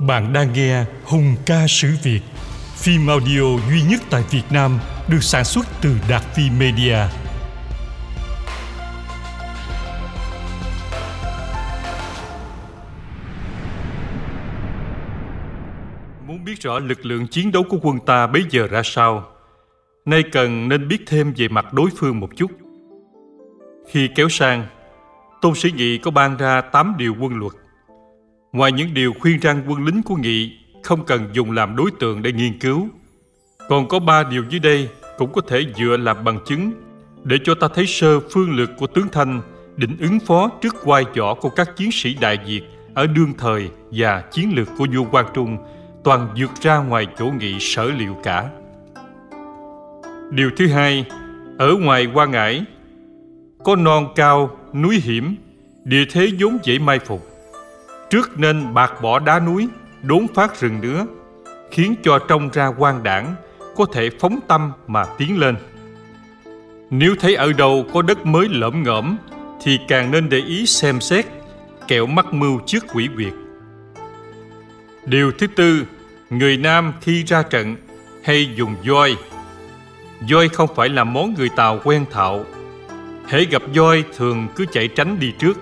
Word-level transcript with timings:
Bạn 0.00 0.32
đang 0.32 0.52
nghe 0.52 0.84
Hùng 1.04 1.34
ca 1.46 1.66
sử 1.68 1.88
Việt, 2.02 2.20
phim 2.76 3.06
audio 3.06 3.42
duy 3.70 3.82
nhất 3.90 4.00
tại 4.10 4.24
Việt 4.30 4.42
Nam 4.50 4.78
được 5.08 5.22
sản 5.22 5.44
xuất 5.44 5.66
từ 5.82 5.96
Đạt 6.08 6.22
Phi 6.22 6.42
Media. 6.58 6.98
Muốn 16.26 16.44
biết 16.44 16.60
rõ 16.60 16.78
lực 16.78 17.06
lượng 17.06 17.26
chiến 17.26 17.52
đấu 17.52 17.62
của 17.68 17.78
quân 17.82 17.98
ta 18.06 18.26
bây 18.26 18.42
giờ 18.50 18.66
ra 18.66 18.82
sao, 18.84 19.24
nay 20.04 20.22
cần 20.32 20.68
nên 20.68 20.88
biết 20.88 20.98
thêm 21.06 21.32
về 21.36 21.48
mặt 21.48 21.72
đối 21.72 21.90
phương 21.96 22.20
một 22.20 22.30
chút. 22.36 22.50
Khi 23.90 24.08
kéo 24.14 24.28
sang, 24.28 24.66
Tôn 25.40 25.54
Sĩ 25.54 25.70
Nghị 25.70 25.98
có 25.98 26.10
ban 26.10 26.36
ra 26.36 26.60
8 26.60 26.94
điều 26.98 27.14
quân 27.20 27.38
luật 27.38 27.52
Ngoài 28.56 28.72
những 28.72 28.94
điều 28.94 29.12
khuyên 29.20 29.38
răng 29.40 29.62
quân 29.68 29.84
lính 29.84 30.02
của 30.02 30.16
Nghị 30.16 30.58
không 30.82 31.04
cần 31.04 31.28
dùng 31.32 31.50
làm 31.50 31.76
đối 31.76 31.90
tượng 32.00 32.22
để 32.22 32.32
nghiên 32.32 32.58
cứu, 32.58 32.88
còn 33.68 33.88
có 33.88 33.98
ba 33.98 34.24
điều 34.24 34.44
dưới 34.48 34.60
đây 34.60 34.88
cũng 35.18 35.32
có 35.32 35.40
thể 35.40 35.62
dựa 35.78 35.96
làm 35.96 36.24
bằng 36.24 36.38
chứng 36.46 36.72
để 37.24 37.36
cho 37.44 37.54
ta 37.54 37.68
thấy 37.74 37.86
sơ 37.86 38.20
phương 38.20 38.50
lược 38.50 38.70
của 38.78 38.86
tướng 38.86 39.08
Thanh 39.12 39.40
định 39.76 39.96
ứng 40.00 40.20
phó 40.20 40.50
trước 40.62 40.76
quai 40.84 41.04
võ 41.16 41.34
của 41.34 41.48
các 41.48 41.76
chiến 41.76 41.90
sĩ 41.92 42.16
Đại 42.20 42.38
Việt 42.46 42.62
ở 42.94 43.06
đương 43.06 43.32
thời 43.38 43.68
và 43.90 44.20
chiến 44.32 44.52
lược 44.56 44.68
của 44.78 44.86
vua 44.94 45.04
Quang 45.04 45.26
Trung 45.34 45.56
toàn 46.04 46.28
vượt 46.38 46.50
ra 46.60 46.78
ngoài 46.78 47.06
chỗ 47.18 47.26
nghị 47.26 47.56
sở 47.60 47.84
liệu 47.84 48.16
cả. 48.22 48.50
Điều 50.30 50.50
thứ 50.56 50.66
hai, 50.66 51.04
ở 51.58 51.74
ngoài 51.80 52.06
Quan 52.14 52.30
Ngãi, 52.30 52.64
có 53.64 53.76
non 53.76 54.08
cao, 54.16 54.56
núi 54.74 55.00
hiểm, 55.04 55.36
địa 55.84 56.04
thế 56.10 56.28
vốn 56.40 56.58
dễ 56.64 56.78
mai 56.78 56.98
phục 56.98 57.35
Trước 58.10 58.38
nên 58.38 58.74
bạc 58.74 58.92
bỏ 59.02 59.18
đá 59.18 59.40
núi, 59.40 59.68
đốn 60.02 60.26
phát 60.34 60.60
rừng 60.60 60.80
nữa, 60.80 61.06
khiến 61.70 61.94
cho 62.02 62.18
trông 62.18 62.50
ra 62.52 62.72
quan 62.78 63.02
đảng 63.02 63.34
có 63.76 63.86
thể 63.92 64.10
phóng 64.20 64.40
tâm 64.48 64.72
mà 64.86 65.04
tiến 65.18 65.38
lên. 65.38 65.56
Nếu 66.90 67.14
thấy 67.20 67.34
ở 67.34 67.52
đâu 67.52 67.86
có 67.92 68.02
đất 68.02 68.26
mới 68.26 68.48
lởm 68.48 68.82
ngởm 68.82 69.16
thì 69.62 69.78
càng 69.88 70.10
nên 70.10 70.28
để 70.28 70.38
ý 70.38 70.66
xem 70.66 71.00
xét, 71.00 71.26
kẻo 71.88 72.06
mắc 72.06 72.32
mưu 72.32 72.60
trước 72.66 72.84
quỷ 72.94 73.08
quyệt. 73.16 73.32
Điều 75.04 75.32
thứ 75.32 75.46
tư, 75.46 75.84
người 76.30 76.56
Nam 76.56 76.92
khi 77.00 77.24
ra 77.24 77.42
trận 77.42 77.76
hay 78.24 78.54
dùng 78.56 78.74
voi. 78.86 79.16
Voi 80.30 80.48
không 80.48 80.74
phải 80.74 80.88
là 80.88 81.04
món 81.04 81.34
người 81.34 81.48
Tàu 81.48 81.80
quen 81.84 82.04
thạo. 82.10 82.44
Hễ 83.28 83.44
gặp 83.44 83.62
voi 83.74 84.04
thường 84.16 84.48
cứ 84.56 84.64
chạy 84.72 84.88
tránh 84.88 85.18
đi 85.20 85.32
trước 85.38 85.58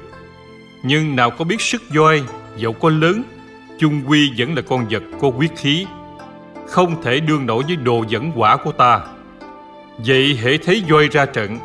nhưng 0.87 1.17
nào 1.17 1.31
có 1.31 1.45
biết 1.45 1.61
sức 1.61 1.83
voi 1.95 2.23
dẫu 2.57 2.73
có 2.73 2.91
lớn 2.91 3.23
chung 3.79 4.03
quy 4.07 4.33
vẫn 4.39 4.55
là 4.55 4.63
con 4.63 4.87
vật 4.91 5.03
có 5.21 5.29
quyết 5.29 5.57
khí. 5.57 5.87
Không 6.67 7.03
thể 7.03 7.21
đương 7.21 7.47
nổi 7.47 7.65
với 7.67 7.77
đồ 7.77 8.05
dẫn 8.09 8.33
quả 8.37 8.57
của 8.57 8.73
ta. 8.73 9.01
Vậy 9.99 10.39
hễ 10.43 10.59
thấy 10.59 10.85
voi 10.89 11.09
ra 11.09 11.27
trận. 11.27 11.59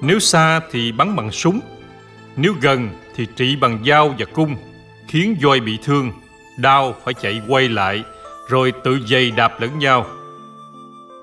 Nếu 0.00 0.18
xa 0.18 0.60
thì 0.70 0.92
bắn 0.92 1.16
bằng 1.16 1.30
súng. 1.30 1.60
Nếu 2.36 2.54
gần 2.60 2.88
thì 3.16 3.26
trị 3.36 3.56
bằng 3.56 3.78
dao 3.86 4.14
và 4.18 4.26
cung 4.34 4.56
khiến 5.08 5.36
voi 5.42 5.60
bị 5.60 5.78
thương. 5.84 6.12
Đau 6.58 6.94
phải 7.04 7.14
chạy 7.14 7.42
quay 7.48 7.68
lại 7.68 8.04
rồi 8.48 8.72
tự 8.84 8.98
giày 9.06 9.30
đạp 9.30 9.60
lẫn 9.60 9.78
nhau. 9.78 10.06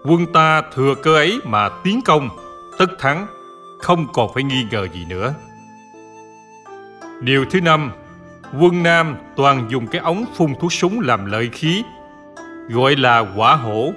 Quân 0.04 0.26
ta 0.34 0.62
thừa 0.76 0.96
cơ 1.04 1.16
ấy 1.16 1.40
mà 1.44 1.70
tiến 1.84 2.02
công 2.06 2.30
tất 2.78 3.00
thắng 3.00 3.28
không 3.80 4.08
còn 4.14 4.34
phải 4.34 4.44
nghi 4.44 4.66
ngờ 4.72 4.88
gì 4.94 5.06
nữa. 5.06 5.34
Điều 7.22 7.46
thứ 7.46 7.62
năm, 7.62 7.92
quân 8.60 8.84
Nam 8.84 9.16
toàn 9.36 9.68
dùng 9.70 9.88
cái 9.88 10.02
ống 10.02 10.26
phun 10.36 10.56
thuốc 10.60 10.74
súng 10.74 11.00
làm 11.00 11.26
lợi 11.26 11.50
khí, 11.52 11.84
gọi 12.70 12.96
là 12.96 13.26
quả 13.36 13.56
hổ. 13.56 13.94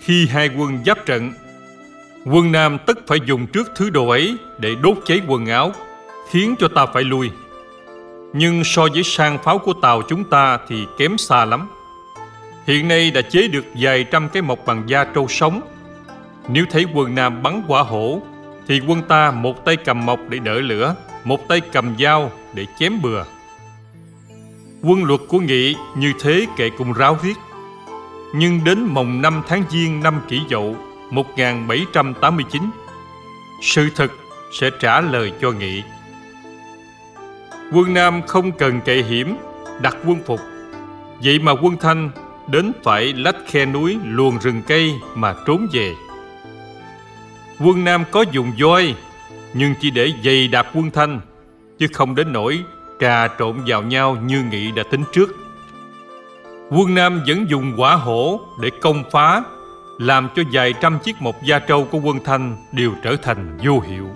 Khi 0.00 0.26
hai 0.26 0.50
quân 0.58 0.84
giáp 0.86 1.06
trận, 1.06 1.32
quân 2.24 2.52
Nam 2.52 2.78
tất 2.86 2.98
phải 3.06 3.18
dùng 3.26 3.46
trước 3.46 3.72
thứ 3.76 3.90
đồ 3.90 4.08
ấy 4.08 4.36
để 4.58 4.74
đốt 4.82 4.98
cháy 5.04 5.20
quần 5.28 5.46
áo, 5.46 5.72
khiến 6.30 6.54
cho 6.58 6.68
ta 6.68 6.86
phải 6.86 7.04
lui. 7.04 7.30
Nhưng 8.32 8.64
so 8.64 8.86
với 8.92 9.02
sang 9.02 9.38
pháo 9.38 9.58
của 9.58 9.72
Tàu 9.72 10.02
chúng 10.02 10.24
ta 10.24 10.58
thì 10.68 10.86
kém 10.98 11.18
xa 11.18 11.44
lắm. 11.44 11.68
Hiện 12.66 12.88
nay 12.88 13.10
đã 13.10 13.22
chế 13.22 13.48
được 13.48 13.64
vài 13.80 14.04
trăm 14.04 14.28
cái 14.28 14.42
mộc 14.42 14.66
bằng 14.66 14.82
da 14.86 15.04
trâu 15.04 15.28
sống. 15.28 15.60
Nếu 16.48 16.64
thấy 16.70 16.84
quân 16.94 17.14
Nam 17.14 17.42
bắn 17.42 17.62
quả 17.68 17.82
hổ, 17.82 18.22
thì 18.68 18.80
quân 18.88 19.02
ta 19.02 19.30
một 19.30 19.64
tay 19.64 19.76
cầm 19.76 20.06
mộc 20.06 20.20
để 20.28 20.38
đỡ 20.38 20.60
lửa, 20.60 20.94
một 21.26 21.48
tay 21.48 21.60
cầm 21.60 21.96
dao 21.98 22.30
để 22.54 22.66
chém 22.78 23.02
bừa. 23.02 23.24
Quân 24.82 25.04
luật 25.04 25.20
của 25.28 25.38
Nghị 25.38 25.76
như 25.96 26.12
thế 26.20 26.46
kệ 26.56 26.70
cùng 26.70 26.92
ráo 26.92 27.18
riết. 27.22 27.36
Nhưng 28.34 28.64
đến 28.64 28.84
mồng 28.84 29.22
5 29.22 29.42
tháng 29.48 29.62
Giêng 29.70 30.02
năm 30.02 30.20
kỷ 30.28 30.40
dậu 30.50 30.76
1789, 31.10 32.62
sự 33.62 33.88
thật 33.96 34.12
sẽ 34.52 34.70
trả 34.80 35.00
lời 35.00 35.32
cho 35.40 35.50
Nghị. 35.50 35.82
Quân 37.72 37.94
Nam 37.94 38.22
không 38.26 38.52
cần 38.52 38.80
kệ 38.80 39.02
hiểm, 39.02 39.36
đặt 39.80 39.96
quân 40.06 40.18
phục. 40.26 40.40
Vậy 41.24 41.38
mà 41.38 41.52
quân 41.52 41.76
Thanh 41.80 42.10
đến 42.46 42.72
phải 42.84 43.12
lách 43.12 43.36
khe 43.46 43.66
núi 43.66 43.98
luồn 44.04 44.38
rừng 44.38 44.62
cây 44.66 45.00
mà 45.14 45.34
trốn 45.46 45.66
về. 45.72 45.94
Quân 47.60 47.84
Nam 47.84 48.04
có 48.10 48.24
dùng 48.32 48.52
voi 48.60 48.94
nhưng 49.54 49.74
chỉ 49.80 49.90
để 49.90 50.12
dày 50.24 50.48
đạp 50.48 50.66
quân 50.74 50.90
thanh, 50.90 51.20
chứ 51.78 51.86
không 51.92 52.14
đến 52.14 52.32
nỗi 52.32 52.64
trà 53.00 53.28
trộn 53.38 53.56
vào 53.66 53.82
nhau 53.82 54.16
như 54.16 54.42
nghị 54.42 54.72
đã 54.72 54.82
tính 54.90 55.04
trước. 55.12 55.36
Quân 56.70 56.94
nam 56.94 57.22
vẫn 57.26 57.46
dùng 57.50 57.72
quả 57.76 57.94
hổ 57.94 58.40
để 58.62 58.70
công 58.80 59.04
phá, 59.10 59.42
làm 59.98 60.28
cho 60.36 60.42
vài 60.52 60.74
trăm 60.80 60.98
chiếc 60.98 61.22
mộc 61.22 61.36
gia 61.44 61.58
trâu 61.58 61.84
của 61.84 61.98
quân 61.98 62.18
thanh 62.24 62.56
đều 62.72 62.92
trở 63.02 63.16
thành 63.16 63.58
vô 63.64 63.80
hiệu. 63.80 64.08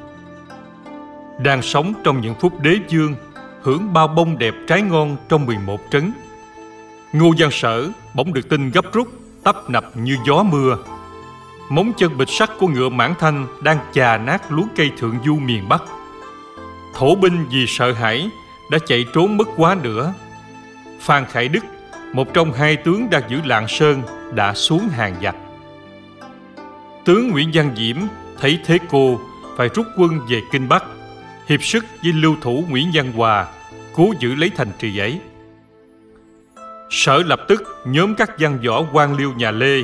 Đang 1.43 1.63
sống 1.63 1.93
trong 2.05 2.21
những 2.21 2.35
phút 2.41 2.61
đế 2.61 2.77
dương, 2.89 3.15
hưởng 3.63 3.93
bao 3.93 4.09
bông 4.09 4.39
đẹp 4.39 4.55
trái 4.67 4.83
ngon 4.83 5.17
trong 5.29 5.47
11 5.47 5.81
trấn. 5.91 6.13
Ngô 7.13 7.35
giang 7.39 7.51
sở 7.51 7.89
bỗng 8.15 8.33
được 8.33 8.49
tin 8.49 8.71
gấp 8.71 8.93
rút 8.93 9.09
tấp 9.45 9.71
nập 9.71 9.97
như 9.97 10.17
gió 10.27 10.43
mưa 10.43 10.77
móng 11.71 11.93
chân 11.97 12.19
bịch 12.19 12.29
sắt 12.29 12.51
của 12.59 12.69
ngựa 12.69 12.89
mãn 12.89 13.15
thanh 13.19 13.47
đang 13.61 13.79
chà 13.93 14.19
nát 14.19 14.53
luống 14.53 14.69
cây 14.77 14.91
thượng 14.99 15.19
du 15.25 15.37
miền 15.37 15.69
Bắc. 15.69 15.83
Thổ 16.95 17.15
binh 17.15 17.47
vì 17.51 17.67
sợ 17.67 17.93
hãi 17.93 18.31
đã 18.71 18.79
chạy 18.87 19.07
trốn 19.15 19.37
mất 19.37 19.49
quá 19.57 19.77
nữa. 19.83 20.15
Phan 21.01 21.25
Khải 21.25 21.49
Đức, 21.49 21.65
một 22.13 22.35
trong 22.35 22.53
hai 22.53 22.77
tướng 22.77 23.11
đang 23.11 23.23
giữ 23.29 23.41
Lạng 23.45 23.69
Sơn, 23.69 24.03
đã 24.35 24.55
xuống 24.55 24.89
hàng 24.89 25.15
giặc. 25.23 25.37
Tướng 27.05 27.31
Nguyễn 27.31 27.51
Văn 27.55 27.75
Diễm 27.77 27.97
thấy 28.41 28.59
thế 28.65 28.79
cô 28.91 29.21
phải 29.57 29.69
rút 29.75 29.87
quân 29.97 30.21
về 30.29 30.41
Kinh 30.53 30.69
Bắc, 30.69 30.85
hiệp 31.49 31.63
sức 31.63 31.85
với 32.03 32.13
lưu 32.13 32.37
thủ 32.41 32.65
Nguyễn 32.69 32.91
Văn 32.95 33.13
Hòa, 33.13 33.47
cố 33.95 34.13
giữ 34.21 34.35
lấy 34.35 34.51
thành 34.57 34.73
trì 34.79 34.99
ấy. 34.99 35.21
Sở 36.91 37.23
lập 37.23 37.41
tức 37.49 37.63
nhóm 37.87 38.15
các 38.15 38.31
văn 38.39 38.59
võ 38.67 38.83
quan 38.93 39.17
liêu 39.17 39.33
nhà 39.33 39.51
Lê 39.51 39.83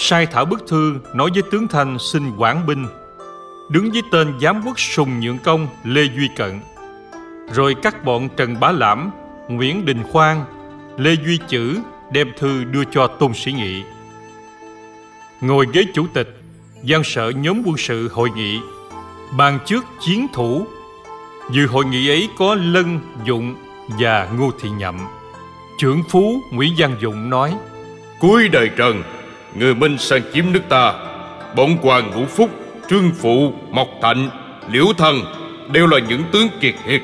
sai 0.00 0.26
thảo 0.26 0.44
bức 0.44 0.66
thư 0.68 0.94
nói 1.14 1.30
với 1.34 1.42
tướng 1.50 1.68
Thanh 1.68 1.98
xin 1.98 2.36
quản 2.36 2.66
binh, 2.66 2.86
đứng 3.70 3.90
với 3.90 4.02
tên 4.12 4.34
giám 4.40 4.62
quốc 4.64 4.80
Sùng 4.80 5.20
Nhượng 5.20 5.38
Công 5.38 5.68
Lê 5.84 6.02
Duy 6.16 6.28
Cận, 6.36 6.60
rồi 7.52 7.74
các 7.82 8.04
bọn 8.04 8.28
Trần 8.36 8.60
Bá 8.60 8.72
Lãm, 8.72 9.10
Nguyễn 9.48 9.84
Đình 9.84 10.02
Khoan, 10.12 10.44
Lê 10.96 11.14
Duy 11.26 11.38
Chữ 11.48 11.78
đem 12.12 12.32
thư 12.38 12.64
đưa 12.64 12.84
cho 12.84 13.06
Tôn 13.06 13.34
Sĩ 13.34 13.52
Nghị. 13.52 13.82
Ngồi 15.40 15.66
ghế 15.72 15.84
chủ 15.94 16.06
tịch, 16.12 16.40
gian 16.82 17.04
sở 17.04 17.30
nhóm 17.30 17.62
quân 17.66 17.76
sự 17.76 18.08
hội 18.12 18.28
nghị, 18.36 18.60
bàn 19.36 19.58
trước 19.66 19.84
chiến 20.06 20.26
thủ. 20.32 20.66
Dự 21.50 21.66
hội 21.66 21.84
nghị 21.84 22.08
ấy 22.08 22.28
có 22.38 22.54
Lân 22.54 23.00
Dụng 23.24 23.54
và 23.88 24.28
Ngô 24.38 24.50
Thị 24.60 24.70
Nhậm. 24.70 24.98
Trưởng 25.78 26.02
phú 26.08 26.40
Nguyễn 26.52 26.74
Văn 26.78 26.96
Dụng 27.00 27.30
nói: 27.30 27.54
Cuối 28.20 28.48
đời 28.48 28.70
Trần, 28.76 29.02
người 29.58 29.74
Minh 29.74 29.98
sang 29.98 30.22
chiếm 30.32 30.44
nước 30.52 30.62
ta. 30.68 30.94
Bọn 31.56 31.76
hoàng 31.76 32.10
ngũ 32.10 32.26
phúc, 32.26 32.50
trương 32.90 33.10
phụ, 33.20 33.52
mộc 33.70 33.88
thạnh, 34.02 34.30
liễu 34.72 34.86
thần 34.98 35.20
Đều 35.72 35.86
là 35.86 35.98
những 35.98 36.22
tướng 36.32 36.48
kiệt 36.60 36.74
hiệt. 36.86 37.02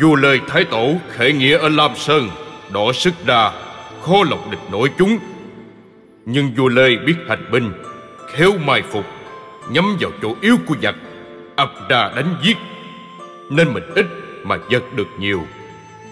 Dù 0.00 0.16
lời 0.16 0.40
Thái 0.48 0.64
Tổ 0.64 0.94
khởi 1.08 1.32
nghĩa 1.32 1.58
ở 1.58 1.68
Lam 1.68 1.90
Sơn 1.96 2.28
Đỏ 2.72 2.92
sức 2.92 3.14
ra, 3.26 3.50
khó 4.02 4.16
lọc 4.30 4.50
địch 4.50 4.60
nổi 4.72 4.90
chúng. 4.98 5.18
Nhưng 6.26 6.54
vua 6.56 6.68
Lê 6.68 6.96
biết 7.06 7.14
hành 7.28 7.50
binh 7.52 7.72
Khéo 8.32 8.52
mai 8.64 8.82
phục 8.82 9.04
Nhắm 9.70 9.96
vào 10.00 10.10
chỗ 10.22 10.34
yếu 10.40 10.56
của 10.66 10.74
giặc 10.82 10.94
ập 11.56 11.72
ra 11.88 12.10
đánh 12.16 12.34
giết. 12.42 12.56
Nên 13.50 13.74
mình 13.74 13.84
ít 13.94 14.06
mà 14.44 14.58
giật 14.70 14.82
được 14.96 15.08
nhiều. 15.18 15.42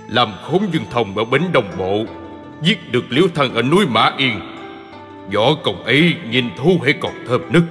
Làm 0.08 0.32
khốn 0.42 0.62
dương 0.72 0.84
thông 0.90 1.18
ở 1.18 1.24
bến 1.24 1.42
đồng 1.52 1.70
bộ 1.78 2.04
Giết 2.62 2.92
được 2.92 3.04
liễu 3.08 3.24
thần 3.34 3.54
ở 3.54 3.62
núi 3.62 3.86
Mã 3.86 4.12
Yên 4.16 4.40
Võ 5.34 5.54
công 5.54 5.84
ấy 5.84 6.14
nhìn 6.30 6.50
thu 6.56 6.80
hay 6.84 6.92
còn 7.00 7.12
thơm 7.26 7.40
nức. 7.50 7.62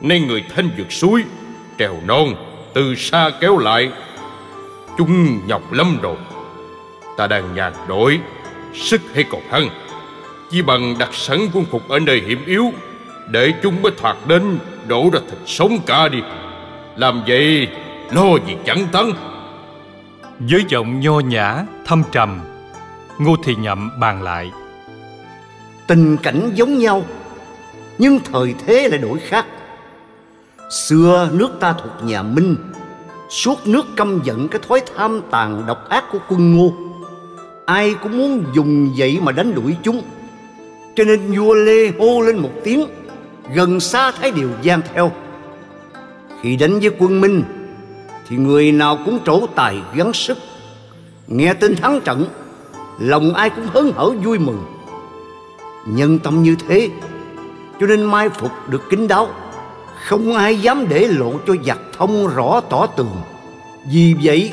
Nay 0.00 0.20
người 0.20 0.44
thanh 0.54 0.70
vượt 0.76 0.92
suối 0.92 1.24
Trèo 1.78 1.94
non 2.06 2.34
Từ 2.74 2.94
xa 2.94 3.30
kéo 3.40 3.58
lại. 3.58 3.90
Chúng 4.98 5.46
nhọc 5.46 5.72
lắm 5.72 5.98
rồi. 6.02 6.16
Ta 7.16 7.26
đang 7.26 7.54
nhàn 7.54 7.72
đổi 7.88 8.20
Sức 8.74 9.00
hay 9.14 9.24
còn 9.30 9.40
hăng. 9.50 9.68
Chỉ 10.50 10.62
bằng 10.62 10.98
đặt 10.98 11.14
sẵn 11.14 11.38
quân 11.52 11.64
phục 11.70 11.88
ở 11.88 11.98
nơi 11.98 12.22
hiểm 12.26 12.44
yếu 12.46 12.72
Để 13.30 13.52
chúng 13.62 13.82
mới 13.82 13.92
thoạt 13.96 14.16
đến 14.26 14.58
Đổ 14.86 15.10
ra 15.12 15.20
thịt 15.30 15.38
sống 15.46 15.78
cả 15.86 16.08
đi. 16.08 16.18
Làm 16.96 17.22
vậy 17.26 17.68
lo 18.10 18.36
gì 18.46 18.56
chẳng 18.64 18.86
tấn 18.92 19.12
Với 20.38 20.64
giọng 20.68 21.00
nho 21.00 21.20
nhã, 21.20 21.64
thâm 21.86 22.02
trầm 22.12 22.40
Ngô 23.18 23.36
Thị 23.44 23.54
Nhậm 23.54 23.90
bàn 24.00 24.22
lại. 24.22 24.52
Tình 25.88 26.16
cảnh 26.16 26.50
giống 26.54 26.78
nhau, 26.78 27.04
Nhưng 27.98 28.20
thời 28.32 28.54
thế 28.66 28.88
lại 28.88 28.98
đổi 28.98 29.18
khác. 29.18 29.46
Xưa 30.70 31.28
nước 31.32 31.50
ta 31.60 31.72
thuộc 31.72 31.92
nhà 32.04 32.22
Minh, 32.22 32.56
Suốt 33.30 33.66
nước 33.66 33.86
căm 33.96 34.20
giận 34.24 34.48
cái 34.48 34.60
thói 34.68 34.82
tham 34.96 35.20
tàn 35.30 35.64
độc 35.66 35.88
ác 35.88 36.04
của 36.12 36.18
quân 36.28 36.56
ngô. 36.56 36.72
Ai 37.66 37.94
cũng 38.02 38.18
muốn 38.18 38.44
dùng 38.54 38.94
vậy 38.96 39.18
mà 39.22 39.32
đánh 39.32 39.54
đuổi 39.54 39.76
chúng. 39.82 40.02
Cho 40.96 41.04
nên 41.04 41.20
vua 41.36 41.54
Lê 41.54 41.90
hô 41.98 42.20
lên 42.20 42.36
một 42.38 42.52
tiếng, 42.64 42.86
Gần 43.54 43.80
xa 43.80 44.10
thấy 44.10 44.30
điều 44.30 44.50
gian 44.62 44.80
theo. 44.94 45.12
Khi 46.42 46.56
đánh 46.56 46.80
với 46.80 46.90
quân 46.98 47.20
Minh, 47.20 47.42
Thì 48.28 48.36
người 48.36 48.72
nào 48.72 48.98
cũng 49.04 49.18
trổ 49.24 49.46
tài 49.46 49.76
gắng 49.94 50.12
sức. 50.12 50.38
Nghe 51.26 51.54
tin 51.54 51.76
thắng 51.76 52.00
trận, 52.00 52.26
Lòng 53.00 53.34
ai 53.34 53.50
cũng 53.50 53.66
hớn 53.66 53.92
hở 53.96 54.10
vui 54.10 54.38
mừng. 54.38 54.77
Nhân 55.86 56.18
tâm 56.18 56.42
như 56.42 56.56
thế, 56.68 56.90
Cho 57.80 57.86
nên 57.86 58.02
mai 58.02 58.28
phục 58.28 58.50
được 58.68 58.90
kín 58.90 59.08
đáo. 59.08 59.28
Không 60.04 60.34
ai 60.34 60.60
dám 60.60 60.88
để 60.88 61.08
lộ 61.08 61.32
cho 61.46 61.54
giặc 61.64 61.78
thông 61.98 62.34
rõ 62.34 62.60
tỏ 62.60 62.86
tường. 62.86 63.16
Vì 63.90 64.14
vậy, 64.22 64.52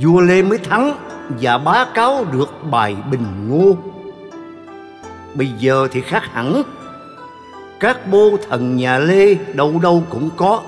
Vua 0.00 0.20
Lê 0.20 0.42
mới 0.42 0.58
thắng 0.58 0.94
Và 1.40 1.58
bá 1.58 1.84
cáo 1.94 2.24
được 2.32 2.48
bài 2.70 2.96
bình 3.10 3.48
ngô. 3.48 3.76
Bây 5.34 5.48
giờ 5.58 5.88
thì 5.92 6.00
khác 6.00 6.22
hẳn. 6.32 6.62
Các 7.80 8.10
bô 8.10 8.36
thần 8.48 8.76
nhà 8.76 8.98
Lê 8.98 9.34
đâu 9.34 9.78
đâu 9.82 10.02
cũng 10.10 10.30
có. 10.36 10.62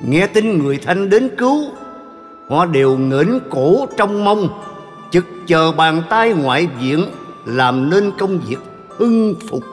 Nghe 0.00 0.26
tin 0.26 0.58
người 0.58 0.78
Thanh 0.78 1.10
đến 1.10 1.28
cứu, 1.38 1.64
Họ 2.48 2.66
đều 2.66 2.96
ngẩng 2.96 3.40
cổ 3.50 3.86
trong 3.96 4.24
mông, 4.24 4.48
Chực 5.10 5.24
chờ 5.46 5.72
bàn 5.72 6.02
tay 6.08 6.32
ngoại 6.32 6.68
viện 6.80 7.06
làm 7.44 7.90
nên 7.90 8.12
công 8.18 8.40
việc 8.48 8.58
hưng 8.88 9.34
phục. 9.50 9.64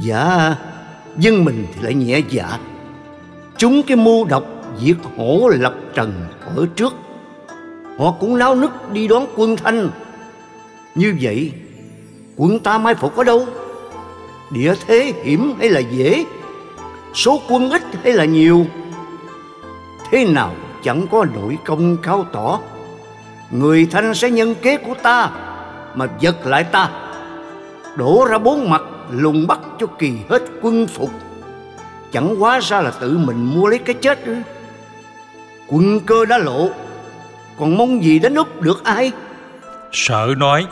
Dạ 0.00 0.54
Dân 1.16 1.44
mình 1.44 1.66
thì 1.74 1.82
lại 1.82 1.94
nhẹ 1.94 2.22
dạ. 2.30 2.58
Chúng 3.56 3.82
cái 3.82 3.96
mưu 3.96 4.24
độc 4.24 4.44
Diệt 4.80 4.96
hổ 5.16 5.48
lập 5.48 5.74
trần 5.94 6.12
ở 6.56 6.66
trước. 6.76 6.94
Họ 7.98 8.12
cũng 8.20 8.38
náo 8.38 8.54
nức 8.54 8.92
đi 8.92 9.08
đón 9.08 9.26
quân 9.36 9.56
Thanh. 9.56 9.90
Như 10.94 11.14
vậy, 11.20 11.52
Quân 12.38 12.58
ta 12.58 12.78
mai 12.78 12.94
phục 12.94 13.16
ở 13.16 13.24
đâu? 13.24 13.46
Địa 14.50 14.74
thế 14.86 15.12
hiểm 15.24 15.54
hay 15.58 15.70
là 15.70 15.80
dễ? 15.80 16.24
Số 17.14 17.40
quân 17.48 17.70
ít 17.70 17.82
hay 18.04 18.12
là 18.12 18.24
nhiều? 18.24 18.66
Thế 20.10 20.24
nào 20.24 20.54
chẳng 20.84 21.06
có 21.10 21.26
nội 21.34 21.58
công 21.64 21.96
cao 22.02 22.26
tỏ? 22.32 22.60
Người 23.50 23.86
Thanh 23.90 24.14
sẽ 24.14 24.30
nhân 24.30 24.54
kế 24.62 24.76
của 24.76 24.94
ta. 25.02 25.30
Mà 25.98 26.06
giật 26.20 26.46
lại 26.46 26.64
ta. 26.64 26.90
Đổ 27.96 28.26
ra 28.30 28.38
bốn 28.38 28.70
mặt 28.70 28.82
lùng 29.10 29.46
bắt 29.46 29.58
cho 29.78 29.86
kỳ 29.86 30.12
hết 30.28 30.42
quân 30.62 30.86
phục. 30.86 31.10
Chẳng 32.12 32.42
quá 32.42 32.60
ra 32.60 32.80
là 32.80 32.90
tự 33.00 33.18
mình 33.18 33.36
mua 33.54 33.66
lấy 33.66 33.78
cái 33.78 33.94
chết 33.94 34.24
ư 34.24 34.36
Quân 35.66 36.00
cơ 36.00 36.24
đã 36.24 36.38
lộ 36.38 36.68
Còn 37.58 37.78
mong 37.78 38.04
gì 38.04 38.18
đánh 38.18 38.34
úp 38.34 38.62
được 38.62 38.84
ai? 38.84 39.12
Sợ 39.92 40.34
nói 40.38 40.66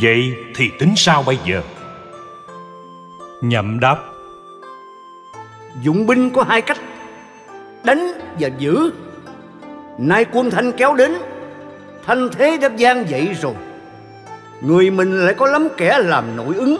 Vậy 0.00 0.34
thì 0.54 0.70
tính 0.78 0.92
sao 0.96 1.22
bây 1.22 1.38
giờ? 1.46 1.62
Nhậm 3.40 3.80
đáp 3.80 3.98
Dụng 5.82 6.06
binh 6.06 6.30
có 6.30 6.42
hai 6.42 6.60
cách 6.62 6.78
Đánh 7.84 8.12
và 8.40 8.48
giữ. 8.58 8.92
Nay 9.98 10.24
quân 10.32 10.50
Thanh 10.50 10.72
kéo 10.72 10.94
đến 10.94 11.12
Thanh 12.06 12.28
thế 12.32 12.58
đã 12.60 12.68
gian 12.76 13.10
dậy 13.10 13.36
rồi. 13.42 13.54
Người 14.60 14.90
mình 14.90 15.26
lại 15.26 15.34
có 15.34 15.46
lắm 15.46 15.68
kẻ 15.76 15.98
làm 15.98 16.36
nội 16.36 16.54
ứng. 16.54 16.76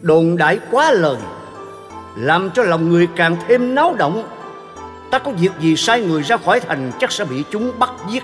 Đồn 0.00 0.36
đại 0.36 0.58
quá 0.70 0.92
lời, 0.92 1.16
Làm 2.16 2.50
cho 2.50 2.62
lòng 2.62 2.88
người 2.88 3.08
càng 3.16 3.36
thêm 3.48 3.74
náo 3.74 3.94
động. 3.94 4.22
Ta 5.10 5.18
có 5.18 5.30
việc 5.30 5.52
gì 5.60 5.76
sai 5.76 6.02
người 6.02 6.22
ra 6.22 6.36
khỏi 6.36 6.60
thành 6.60 6.92
Chắc 6.98 7.12
sẽ 7.12 7.24
bị 7.24 7.44
chúng 7.50 7.78
bắt 7.78 7.90
giết. 8.10 8.22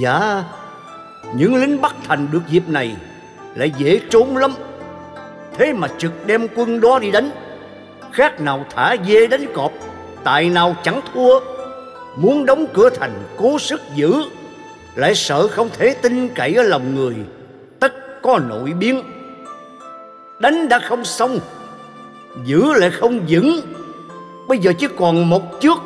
Dạ 0.00 0.44
Những 1.34 1.56
lính 1.56 1.80
bắt 1.80 1.94
thành 2.08 2.28
được 2.32 2.42
dịp 2.48 2.68
này 2.68 2.96
Lại 3.54 3.72
dễ 3.78 4.00
trốn 4.10 4.36
lắm. 4.36 4.54
Thế 5.58 5.72
mà 5.72 5.88
trực 5.98 6.26
đem 6.26 6.46
quân 6.56 6.80
đó 6.80 6.98
đi 6.98 7.10
đánh, 7.10 7.30
Khác 8.12 8.40
nào 8.40 8.66
thả 8.74 8.96
dê 9.06 9.26
đánh 9.26 9.46
cọp 9.54 9.72
Tại 10.24 10.50
nào 10.50 10.76
chẳng 10.82 11.00
thua. 11.14 11.40
Muốn 12.16 12.46
đóng 12.46 12.66
cửa 12.74 12.90
thành 12.90 13.12
cố 13.36 13.58
sức 13.58 13.80
giữ. 13.94 14.22
Lại 14.96 15.14
sợ 15.14 15.48
không 15.48 15.68
thể 15.78 15.94
tin 15.94 16.28
cậy 16.28 16.54
ở 16.54 16.62
lòng 16.62 16.94
người, 16.94 17.14
Tất 17.80 18.22
có 18.22 18.38
nội 18.38 18.72
biến. 18.72 19.02
Đánh 20.40 20.68
đã 20.68 20.78
không 20.88 21.04
xong, 21.04 21.38
Giữ 22.44 22.72
lại 22.74 22.90
không 22.90 23.20
vững. 23.28 23.60
Bây 24.48 24.58
giờ 24.58 24.72
chỉ 24.78 24.86
còn 24.96 25.30
một 25.30 25.60
trước, 25.60 25.78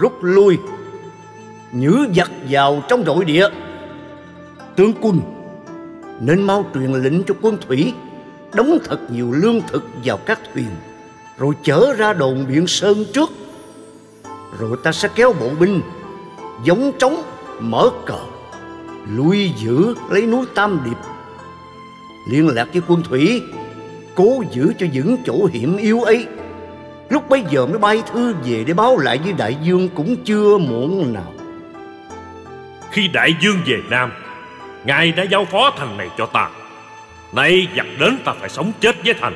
rút 0.00 0.12
lui. 0.20 0.58
Nhữ 1.72 2.06
giặc 2.16 2.30
vào 2.50 2.82
trong 2.88 3.04
nội 3.04 3.24
địa. 3.24 3.48
Tướng 4.76 4.92
quân, 5.00 5.20
Nên 6.20 6.42
mau 6.42 6.64
truyền 6.74 6.92
lệnh 6.92 7.24
cho 7.24 7.34
quân 7.42 7.58
thủy, 7.68 7.92
Đóng 8.54 8.78
thật 8.84 8.98
nhiều 9.10 9.32
lương 9.32 9.60
thực 9.60 9.84
vào 10.04 10.16
các 10.16 10.40
thuyền, 10.54 10.70
Rồi 11.38 11.54
chở 11.62 11.94
ra 11.98 12.12
đồn 12.12 12.46
Biện 12.48 12.66
Sơn 12.66 13.04
trước. 13.12 13.30
Rồi 14.58 14.76
ta 14.82 14.92
sẽ 14.92 15.08
kéo 15.14 15.32
bộ 15.32 15.48
binh, 15.60 15.80
Giống 16.64 16.92
trống, 16.98 17.22
mở 17.60 17.90
cờ. 18.06 18.18
Lui 19.06 19.52
giữ, 19.56 19.94
lấy 20.10 20.26
núi 20.26 20.46
Tam 20.54 20.80
Điệp. 20.84 20.96
Liên 22.30 22.48
lạc 22.48 22.68
với 22.72 22.82
quân 22.88 23.02
thủy, 23.02 23.42
Cố 24.18 24.42
giữ 24.50 24.72
cho 24.78 24.86
vững 24.92 25.16
chỗ 25.24 25.48
hiểm 25.52 25.76
yếu 25.76 26.02
ấy. 26.02 26.26
Lúc 27.10 27.28
bấy 27.28 27.44
giờ 27.50 27.66
mới 27.66 27.78
bay 27.78 28.02
thư 28.12 28.34
về 28.44 28.64
để 28.66 28.74
báo 28.74 28.98
lại 28.98 29.18
với 29.24 29.32
đại 29.32 29.56
dương 29.62 29.88
cũng 29.88 30.16
chưa 30.24 30.58
muộn 30.58 31.12
nào. 31.12 31.32
Khi 32.90 33.08
đại 33.08 33.34
dương 33.40 33.56
về 33.66 33.82
Nam, 33.90 34.12
Ngài 34.84 35.12
đã 35.12 35.22
giao 35.22 35.44
phó 35.44 35.72
thành 35.76 35.96
này 35.96 36.10
cho 36.18 36.26
ta. 36.26 36.50
Nay 37.32 37.68
giặc 37.76 37.86
đến 38.00 38.18
ta 38.24 38.32
phải 38.40 38.48
sống 38.48 38.72
chết 38.80 38.96
với 39.04 39.14
thành 39.20 39.34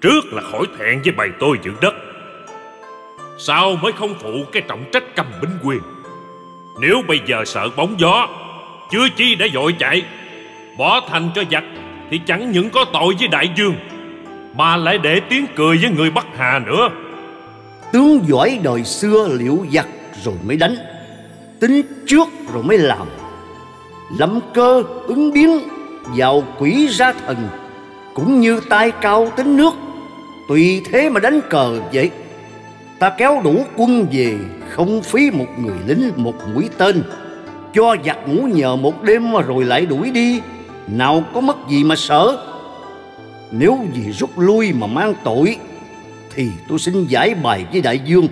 Trước 0.00 0.24
là 0.32 0.42
khỏi 0.42 0.66
thẹn 0.78 1.02
với 1.02 1.12
bầy 1.16 1.28
tôi 1.40 1.58
giữ 1.62 1.72
đất. 1.80 1.94
Sao 3.38 3.76
mới 3.76 3.92
không 3.92 4.14
phụ 4.22 4.32
cái 4.52 4.62
trọng 4.68 4.84
trách 4.92 5.04
cầm 5.16 5.26
binh 5.40 5.58
quyền? 5.62 5.80
Nếu 6.80 7.02
bây 7.08 7.20
giờ 7.26 7.44
sợ 7.44 7.68
bóng 7.76 7.94
gió 7.98 8.28
chưa 8.90 9.08
chi 9.16 9.34
đã 9.34 9.46
dội 9.54 9.74
chạy, 9.78 10.02
Bỏ 10.78 11.00
thành 11.08 11.30
cho 11.34 11.42
giặc 11.50 11.64
Thì 12.10 12.20
chẳng 12.26 12.52
những 12.52 12.70
có 12.70 12.84
tội 12.92 13.14
với 13.18 13.28
đại 13.28 13.48
dương, 13.56 13.74
Mà 14.56 14.76
lại 14.76 14.98
để 14.98 15.20
tiếng 15.20 15.46
cười 15.56 15.78
với 15.78 15.90
người 15.90 16.10
Bắc 16.10 16.26
Hà 16.36 16.58
nữa. 16.58 16.88
Tướng 17.92 18.20
giỏi 18.28 18.58
đời 18.62 18.84
xưa 18.84 19.28
liệu 19.32 19.66
giặc 19.72 19.86
rồi 20.24 20.34
mới 20.44 20.56
đánh, 20.56 20.76
Tính 21.60 21.82
trước 22.06 22.28
rồi 22.52 22.62
mới 22.62 22.78
làm. 22.78 23.06
Lâm 24.18 24.40
cơ 24.54 24.82
ứng 25.06 25.32
biến, 25.32 25.60
Vào 26.16 26.44
quỷ 26.58 26.86
ra 26.86 27.12
thần, 27.26 27.48
Cũng 28.14 28.40
như 28.40 28.60
tay 28.68 28.90
cao 28.90 29.32
tính 29.36 29.56
nước, 29.56 29.74
Tùy 30.48 30.82
thế 30.90 31.10
mà 31.10 31.20
đánh 31.20 31.40
cờ 31.50 31.80
vậy. 31.92 32.10
Ta 32.98 33.10
kéo 33.18 33.40
đủ 33.44 33.64
quân 33.76 34.06
về, 34.12 34.36
Không 34.70 35.02
phí 35.02 35.30
một 35.30 35.46
người 35.58 35.76
lính 35.86 36.12
một 36.16 36.34
mũi 36.54 36.68
tên. 36.78 37.02
Cho 37.74 37.96
giặc 38.04 38.28
ngủ 38.28 38.46
nhờ 38.46 38.76
một 38.76 39.02
đêm 39.02 39.32
mà 39.32 39.42
rồi 39.42 39.64
lại 39.64 39.86
đuổi 39.86 40.10
đi. 40.10 40.40
Nào 40.86 41.24
có 41.34 41.40
mất 41.40 41.56
gì 41.70 41.84
mà 41.84 41.96
sợ. 41.96 42.46
Nếu 43.50 43.78
vì 43.94 44.12
rút 44.12 44.38
lui 44.38 44.72
mà 44.72 44.86
mang 44.86 45.14
tội 45.24 45.56
Thì 46.34 46.50
tôi 46.68 46.78
xin 46.78 47.06
giải 47.06 47.34
bài 47.34 47.66
với 47.72 47.80
đại 47.80 47.98
dương. 47.98 48.28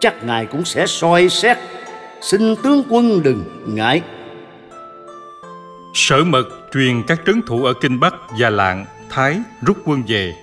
Chắc 0.00 0.24
ngài 0.24 0.46
cũng 0.46 0.64
sẽ 0.64 0.86
soi 0.86 1.28
xét. 1.28 1.58
Xin 2.20 2.56
tướng 2.62 2.82
quân 2.88 3.22
đừng 3.22 3.44
ngại. 3.66 4.02
Sở 5.94 6.24
mật 6.24 6.44
truyền 6.74 7.02
các 7.06 7.20
trấn 7.26 7.42
thủ 7.46 7.64
ở 7.64 7.72
Kinh 7.80 8.00
Bắc, 8.00 8.14
và 8.38 8.50
Lạng, 8.50 8.86
Thái 9.10 9.40
rút 9.62 9.76
quân 9.84 10.02
về. 10.08 10.34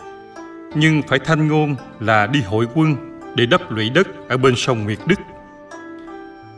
Nhưng 0.75 1.01
phải 1.07 1.19
thanh 1.19 1.47
ngôn 1.47 1.75
là 1.99 2.27
đi 2.27 2.41
hội 2.41 2.67
quân 2.75 2.95
để 3.35 3.45
đắp 3.45 3.71
lũy 3.71 3.89
đất 3.89 4.07
ở 4.29 4.37
bên 4.37 4.55
sông 4.57 4.83
Nguyệt 4.83 4.99
Đức. 5.05 5.19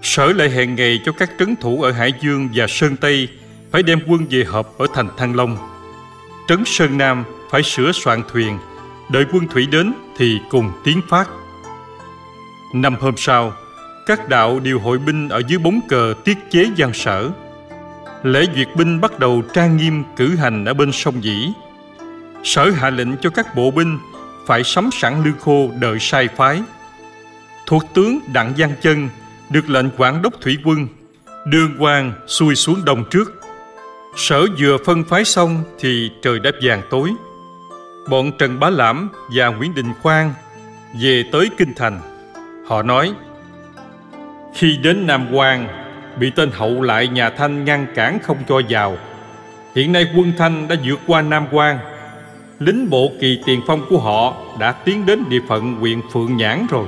Sở 0.05 0.33
lại 0.33 0.49
hẹn 0.49 0.75
ngày 0.75 1.01
cho 1.05 1.11
các 1.11 1.31
trấn 1.39 1.55
thủ 1.55 1.81
ở 1.81 1.91
Hải 1.91 2.13
Dương 2.21 2.49
và 2.53 2.65
Sơn 2.69 2.97
Tây 2.97 3.27
phải 3.71 3.83
đem 3.83 3.99
quân 4.07 4.25
về 4.29 4.43
họp 4.43 4.77
ở 4.77 4.87
thành 4.93 5.09
Thăng 5.17 5.35
Long. 5.35 5.57
Trấn 6.47 6.63
Sơn 6.65 6.97
Nam 6.97 7.23
phải 7.49 7.63
sửa 7.63 7.91
soạn 7.91 8.23
thuyền, 8.31 8.57
đợi 9.09 9.25
quân 9.33 9.47
thủy 9.47 9.67
đến 9.71 9.93
thì 10.17 10.39
cùng 10.49 10.71
tiến 10.83 11.01
phát. 11.09 11.29
Năm 12.73 12.95
hôm 12.99 13.13
sau, 13.17 13.53
các 14.05 14.29
đạo 14.29 14.59
điều 14.59 14.79
hội 14.79 14.97
binh 14.97 15.29
ở 15.29 15.41
dưới 15.47 15.59
bóng 15.59 15.79
cờ 15.87 16.13
tiết 16.25 16.37
chế 16.51 16.69
giang 16.77 16.93
sở. 16.93 17.29
Lễ 18.23 18.45
duyệt 18.55 18.67
binh 18.75 19.01
bắt 19.01 19.19
đầu 19.19 19.43
trang 19.53 19.77
nghiêm 19.77 20.03
cử 20.15 20.35
hành 20.35 20.65
ở 20.65 20.73
bên 20.73 20.91
sông 20.91 21.23
Dĩ. 21.23 21.51
Sở 22.43 22.71
hạ 22.71 22.89
lệnh 22.89 23.17
cho 23.17 23.29
các 23.29 23.55
bộ 23.55 23.71
binh 23.71 23.99
phải 24.45 24.63
sắm 24.63 24.89
sẵn 24.93 25.23
lương 25.23 25.39
khô 25.39 25.69
đợi 25.79 25.97
sai 25.99 26.27
phái. 26.35 26.61
Thuộc 27.65 27.83
tướng 27.93 28.19
Đặng 28.33 28.53
Văn 28.57 28.73
Chân 28.81 29.09
được 29.49 29.69
lệnh 29.69 29.89
quản 29.97 30.21
đốc 30.21 30.33
thủy 30.41 30.57
quân, 30.65 30.87
đường 31.45 31.75
quan 31.79 32.13
xuôi 32.27 32.55
xuống 32.55 32.85
đông 32.85 33.03
trước. 33.11 33.41
Sở 34.15 34.45
vừa 34.59 34.77
phân 34.85 35.03
phái 35.03 35.25
xong 35.25 35.63
thì 35.79 36.11
trời 36.21 36.39
đã 36.39 36.51
vàng 36.61 36.81
tối. 36.89 37.11
Bọn 38.09 38.31
Trần 38.37 38.59
Bá 38.59 38.69
Lãm 38.69 39.09
và 39.35 39.47
Nguyễn 39.47 39.75
Đình 39.75 39.93
Khoan 40.01 40.33
về 41.01 41.23
tới 41.31 41.49
Kinh 41.57 41.73
Thành. 41.75 41.99
Họ 42.67 42.83
nói, 42.83 43.13
khi 44.55 44.77
đến 44.77 45.07
Nam 45.07 45.27
Quan, 45.33 45.67
bị 46.19 46.31
tên 46.35 46.51
hậu 46.53 46.81
lại 46.81 47.07
nhà 47.07 47.29
Thanh 47.29 47.65
ngăn 47.65 47.87
cản 47.95 48.19
không 48.23 48.37
cho 48.47 48.61
vào. 48.69 48.97
Hiện 49.75 49.91
nay 49.91 50.07
quân 50.15 50.33
Thanh 50.37 50.67
đã 50.67 50.75
vượt 50.85 50.99
qua 51.07 51.21
Nam 51.21 51.45
Quan. 51.51 51.77
Lính 52.59 52.89
bộ 52.89 53.11
kỳ 53.21 53.41
tiền 53.45 53.61
phong 53.67 53.85
của 53.89 53.99
họ 53.99 54.33
đã 54.59 54.71
tiến 54.71 55.05
đến 55.05 55.23
địa 55.29 55.41
phận 55.47 55.75
huyện 55.75 56.01
Phượng 56.13 56.37
Nhãn 56.37 56.67
rồi. 56.69 56.87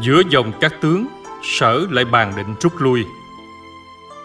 Giữa 0.00 0.22
dòng 0.30 0.52
các 0.60 0.74
tướng, 0.80 1.06
sở 1.46 1.86
lại 1.90 2.04
bàn 2.04 2.32
định 2.36 2.54
rút 2.60 2.72
lui. 2.78 3.04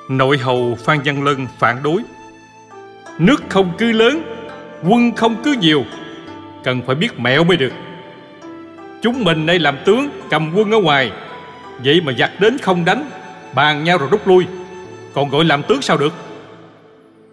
Nội 0.10 0.38
hầu 0.38 0.78
Phan 0.86 1.00
Văn 1.06 1.24
Lân 1.24 1.48
phản 1.60 1.84
đối. 1.84 2.02
Nước 3.18 3.44
không 3.50 3.74
cứ 3.78 3.92
lớn, 3.92 4.24
quân 4.84 5.16
không 5.16 5.44
cứ 5.44 5.56
nhiều, 5.62 5.86
cần 6.64 6.82
phải 6.88 6.96
biết 6.96 7.20
mẹo 7.20 7.44
mới 7.44 7.58
được. 7.58 7.74
Chúng 9.02 9.24
mình 9.24 9.46
đây 9.46 9.60
làm 9.60 9.78
tướng, 9.86 10.10
cầm 10.30 10.52
quân 10.56 10.72
ở 10.72 10.80
ngoài, 10.80 11.12
vậy 11.84 12.02
mà 12.02 12.14
giặc 12.20 12.32
đến 12.40 12.58
không 12.58 12.86
đánh, 12.86 13.10
bàn 13.54 13.84
nhau 13.84 13.98
rồi 13.98 14.10
rút 14.12 14.28
lui, 14.28 14.46
còn 15.14 15.30
gọi 15.30 15.46
làm 15.46 15.64
tướng 15.64 15.82
sao 15.82 15.98
được? 15.98 16.14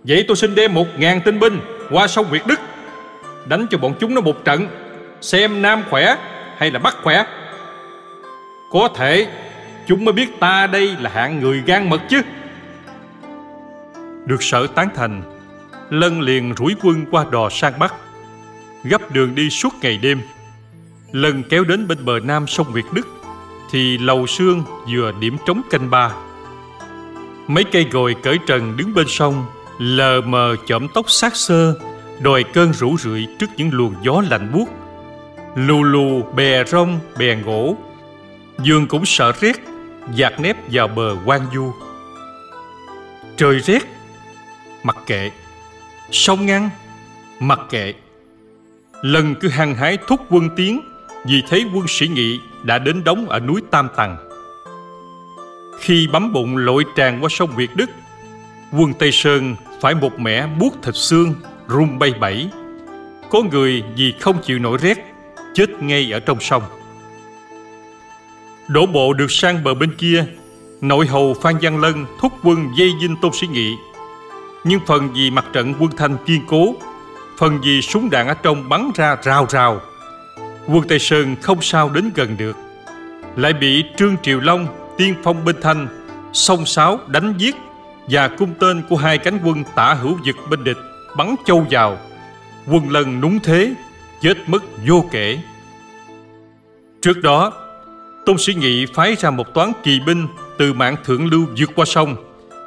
Vậy 0.04 0.25
tôi 0.28 0.37
xin 0.37 0.54
đem 0.54 0.75
một 0.75 0.87
ngàn 0.99 1.21
tinh 1.25 1.40
binh 1.40 1.61
qua 1.90 2.07
sông 2.07 2.26
Việt 2.30 2.47
Đức, 2.47 2.61
đánh 3.47 3.66
cho 3.71 3.78
bọn 3.78 3.95
chúng 4.00 4.14
nó 4.14 4.21
một 4.21 4.45
trận, 4.45 4.68
xem 5.21 5.62
Nam 5.62 5.83
khỏe 5.90 6.16
hay 6.57 6.71
là 6.71 6.78
Bắc 6.78 6.97
khỏe. 7.02 7.25
Có 8.71 8.88
thể 8.95 9.26
chúng 9.88 10.04
mới 10.04 10.12
biết 10.12 10.40
ta 10.40 10.66
đây 10.66 10.97
là 11.00 11.11
hạng 11.11 11.40
người 11.40 11.62
gan 11.66 11.90
mật 11.90 12.00
chứ. 12.11 12.21
Được 14.26 14.42
sở 14.42 14.66
tán 14.66 14.88
thành, 14.95 15.23
Lân 15.90 16.21
liền 16.21 16.54
rủi 16.59 16.75
quân 16.83 17.04
qua 17.11 17.26
đò 17.30 17.49
sang 17.50 17.78
Bắc, 17.78 17.95
gấp 18.85 19.12
đường 19.12 19.35
đi 19.35 19.50
suốt 19.50 19.75
ngày 19.83 19.99
đêm. 19.99 20.21
Lần 21.12 21.42
kéo 21.42 21.64
đến 21.64 21.88
bên 21.88 22.04
bờ 22.04 22.21
nam 22.21 22.47
sông 22.47 22.73
Việt 22.73 22.85
Đức, 22.95 23.09
thì 23.71 23.99
lầu 23.99 24.26
sương 24.26 24.62
vừa 24.92 25.12
điểm 25.21 25.37
trống 25.47 25.62
canh 25.71 25.90
ba. 25.90 26.11
Mấy 27.47 27.64
cây 27.64 27.87
gồi 27.90 28.16
cởi 28.23 28.38
trần 28.47 28.76
đứng 28.76 28.95
bên 28.95 29.07
sông, 29.09 29.47
lờ 29.78 30.21
mờ 30.21 30.57
chõm 30.66 30.87
tóc 30.95 31.11
sát 31.11 31.37
sơ, 31.37 31.75
đòi 32.21 32.45
cơn 32.45 32.73
rủ 32.73 32.97
rượi 32.99 33.26
trước 33.38 33.50
những 33.57 33.71
luồng 33.73 33.95
gió 34.02 34.23
lạnh 34.30 34.52
buốt. 34.52 34.68
Lù 35.54 35.83
lù 35.83 36.23
bè 36.23 36.64
rong 36.64 36.99
bè 37.18 37.35
gỗ, 37.35 37.76
Dương 38.62 38.87
cũng 38.87 39.07
sợ 39.07 39.33
rét, 39.40 39.57
dạt 40.14 40.40
nép 40.40 40.56
vào 40.72 40.88
bờ 40.88 41.16
quan 41.24 41.40
du. 41.54 41.72
Trời 43.36 43.58
rét, 43.58 43.82
mặc 44.82 44.96
kệ. 45.06 45.30
Sông 46.10 46.46
ngăn 46.46 46.70
mặc 47.40 47.60
kệ. 47.70 47.94
Lần 49.02 49.34
cứ 49.34 49.48
hăng 49.48 49.74
hái 49.74 49.98
thúc 50.06 50.20
quân 50.30 50.48
tiến 50.56 50.80
vì 51.24 51.42
thấy 51.48 51.64
quân 51.74 51.86
sĩ 51.88 52.08
nghị 52.08 52.40
đã 52.62 52.78
đến 52.78 53.04
đóng 53.04 53.28
ở 53.28 53.40
núi 53.40 53.60
tam 53.70 53.88
tầng 53.96 54.16
khi 55.80 56.08
bấm 56.12 56.32
bụng 56.32 56.56
lội 56.56 56.84
tràn 56.96 57.20
qua 57.20 57.28
sông 57.30 57.50
việt 57.56 57.76
đức 57.76 57.90
quân 58.72 58.92
tây 58.98 59.12
sơn 59.12 59.56
phải 59.80 59.94
một 59.94 60.18
mẻ 60.18 60.46
buốt 60.46 60.70
thịt 60.82 60.94
xương 60.94 61.34
run 61.68 61.98
bay 61.98 62.14
bẩy 62.20 62.50
có 63.30 63.42
người 63.50 63.82
vì 63.96 64.14
không 64.20 64.42
chịu 64.42 64.58
nổi 64.58 64.78
rét 64.78 64.98
chết 65.54 65.70
ngay 65.82 66.12
ở 66.12 66.20
trong 66.20 66.40
sông 66.40 66.62
đổ 68.68 68.87
bộ 68.87 69.12
được 69.12 69.30
sang 69.30 69.64
bờ 69.64 69.75
bên 69.75 69.94
kia 69.98 70.25
nội 70.80 71.06
hầu 71.06 71.34
phan 71.42 71.54
văn 71.62 71.80
lân 71.80 72.06
thúc 72.20 72.32
quân 72.44 72.68
dây 72.76 72.92
dinh 73.00 73.16
tôn 73.22 73.32
sĩ 73.32 73.46
nghị 73.46 73.76
nhưng 74.64 74.80
phần 74.87 75.12
vì 75.14 75.30
mặt 75.30 75.44
trận 75.52 75.75
quân 75.78 75.90
Thanh 75.96 76.16
kiên 76.26 76.42
cố, 76.46 76.75
phần 77.38 77.60
vì 77.64 77.82
súng 77.82 78.10
đạn 78.10 78.28
ở 78.28 78.34
trong 78.34 78.68
bắn 78.68 78.90
ra 78.94 79.16
rào 79.22 79.46
rào. 79.48 79.80
Quân 80.66 80.88
Tây 80.88 80.98
Sơn 80.98 81.37
không 81.42 81.62
sao 81.62 81.90
đến 81.90 82.10
gần 82.14 82.37
được, 82.37 82.56
lại 83.37 83.52
bị 83.52 83.84
Trương 83.96 84.16
Triều 84.22 84.40
Long, 84.40 84.66
tiên 84.96 85.14
phong 85.22 85.44
bên 85.44 85.56
Thanh, 85.62 85.88
sông 86.32 86.66
sáo 86.66 86.98
đánh 87.06 87.34
giết 87.38 87.56
và 88.08 88.28
cung 88.28 88.54
tên 88.60 88.82
của 88.88 88.96
hai 88.96 89.18
cánh 89.18 89.38
quân 89.44 89.64
tả 89.75 89.94
hữu 89.94 90.18
dực 90.26 90.37
bên 90.50 90.64
địch 90.64 90.78
bắn 91.16 91.34
châu 91.46 91.66
vào. 91.70 91.98
Quân 92.66 92.90
lần 92.90 93.20
núng 93.20 93.38
thế, 93.42 93.75
chết 94.20 94.34
mất 94.46 94.62
vô 94.87 95.04
kể. 95.10 95.38
Trước 97.02 97.22
đó, 97.22 97.52
Tôn 98.28 98.38
Sĩ 98.38 98.54
Nghị 98.54 98.87
phái 98.87 99.14
ra 99.14 99.30
một 99.30 99.54
toán 99.54 99.73
kỳ 99.82 100.00
binh 100.06 100.26
từ 100.58 100.73
mạng 100.73 100.97
thượng 101.04 101.26
lưu 101.26 101.47
vượt 101.58 101.70
qua 101.75 101.85
sông, 101.85 102.16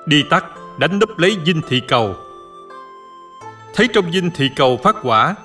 đi 0.05 0.23
tắt 0.29 0.45
đánh 0.77 0.99
núp 0.99 1.17
lấy 1.17 1.37
dinh 1.45 1.61
thị 1.69 1.81
cầu. 1.87 2.15
Thấy 3.75 3.87
trong 3.87 4.11
dinh 4.11 4.31
thị 4.35 4.49
cầu 4.55 4.79
phát 4.83 4.95
quả, 5.03 5.35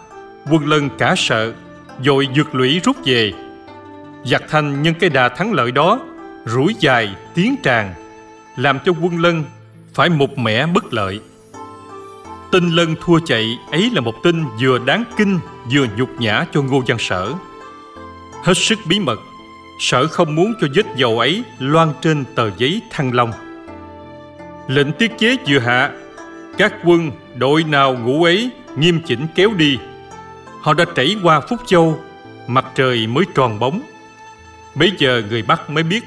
quân 0.51 0.69
lân 0.69 0.89
cả 0.99 1.15
sợ, 1.17 1.53
dội 2.05 2.29
dược 2.37 2.55
lũy 2.55 2.81
rút 2.85 2.97
về. 3.05 3.33
Giặc 4.25 4.43
thanh 4.49 4.83
nhân 4.83 4.95
cái 5.01 5.11
đà 5.11 5.29
thắng 5.29 5.53
lợi 5.53 5.73
đó, 5.73 6.01
rủi 6.47 6.75
dài, 6.81 7.09
tiến 7.35 7.57
tràn, 7.63 7.95
làm 8.57 8.79
cho 8.85 8.93
quân 9.03 9.19
lân 9.19 9.45
phải 9.95 10.09
một 10.09 10.39
mẻ 10.39 10.67
bất 10.67 10.93
lợi. 10.93 11.21
Tin 12.53 12.71
lân 12.71 12.95
thua 13.01 13.19
chạy 13.19 13.59
ấy 13.71 13.91
là 13.95 14.01
một 14.01 14.15
tin 14.23 14.45
vừa 14.61 14.79
đáng 14.79 15.05
kinh 15.17 15.39
vừa 15.73 15.87
nhục 15.97 16.11
nhã 16.19 16.47
cho 16.53 16.63
Ngô 16.63 16.83
Văn 16.87 16.99
Sở. 17.01 17.33
Hết 18.45 18.55
sức 18.55 18.79
bí 18.89 19.01
mật, 19.01 19.19
Sở 19.79 20.07
không 20.07 20.35
muốn 20.35 20.55
cho 20.61 20.67
vết 20.75 20.87
dầu 20.97 21.19
ấy 21.19 21.43
loan 21.59 21.89
trên 22.01 22.25
tờ 22.35 22.51
giấy 22.57 22.81
thăng 22.91 23.15
long. 23.15 23.33
Lệnh 24.69 24.93
tiết 24.93 25.13
chế 25.19 25.37
vừa 25.49 25.59
hạ, 25.59 25.91
Các 26.59 26.75
quân, 26.85 27.11
đội 27.35 27.65
nào 27.65 27.97
ngủ 27.97 28.25
ấy, 28.25 28.51
Nghiêm 28.77 29.01
chỉnh 29.07 29.27
kéo 29.35 29.51
đi. 29.57 29.79
Họ 30.61 30.75
đã 30.75 30.85
trải 30.95 31.17
qua 31.23 31.41
Phúc 31.41 31.61
Châu, 31.67 32.01
Mặt 32.47 32.65
trời 32.75 33.07
mới 33.07 33.25
tròn 33.35 33.59
bóng. 33.59 33.81
Bấy 34.75 34.93
giờ 34.99 35.23
người 35.31 35.43
Bắc 35.43 35.71
mới 35.71 35.83
biết 35.83 36.05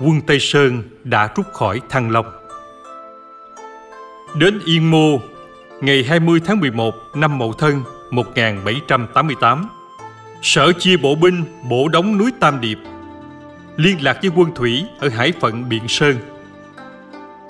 Quân 0.00 0.20
Tây 0.20 0.40
Sơn 0.40 0.82
đã 1.04 1.28
rút 1.36 1.52
khỏi 1.52 1.80
Thăng 1.88 2.10
Long. 2.10 2.26
Đến 4.34 4.60
Yên 4.64 4.90
Mô, 4.90 5.18
Ngày 5.80 6.04
20 6.04 6.40
tháng 6.44 6.60
11 6.60 6.94
năm 7.14 7.38
Mậu 7.38 7.52
Thân 7.52 7.82
1788 8.10 9.68
Sở 10.42 10.72
chia 10.72 10.96
bộ 10.96 11.14
binh 11.14 11.44
bổ 11.68 11.88
đóng 11.88 12.18
núi 12.18 12.30
Tam 12.40 12.60
Điệp 12.60 12.78
Liên 13.76 14.04
lạc 14.04 14.18
với 14.22 14.30
quân 14.36 14.54
thủy 14.54 14.84
ở 15.00 15.08
hải 15.08 15.32
phận 15.40 15.68
Biện 15.68 15.88
Sơn 15.88 16.16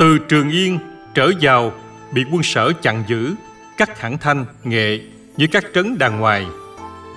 từ 0.03 0.19
Trường 0.19 0.51
Yên 0.51 0.79
trở 1.15 1.31
vào 1.41 1.73
bị 2.13 2.25
quân 2.33 2.43
sở 2.43 2.73
chặn 2.83 3.05
giữ, 3.07 3.35
cắt 3.77 4.01
hẳn 4.01 4.19
thanh, 4.19 4.45
nghệ 4.65 5.01
như 5.37 5.47
các 5.47 5.65
trấn 5.75 5.99
đàng 5.99 6.21
ngoài, 6.21 6.47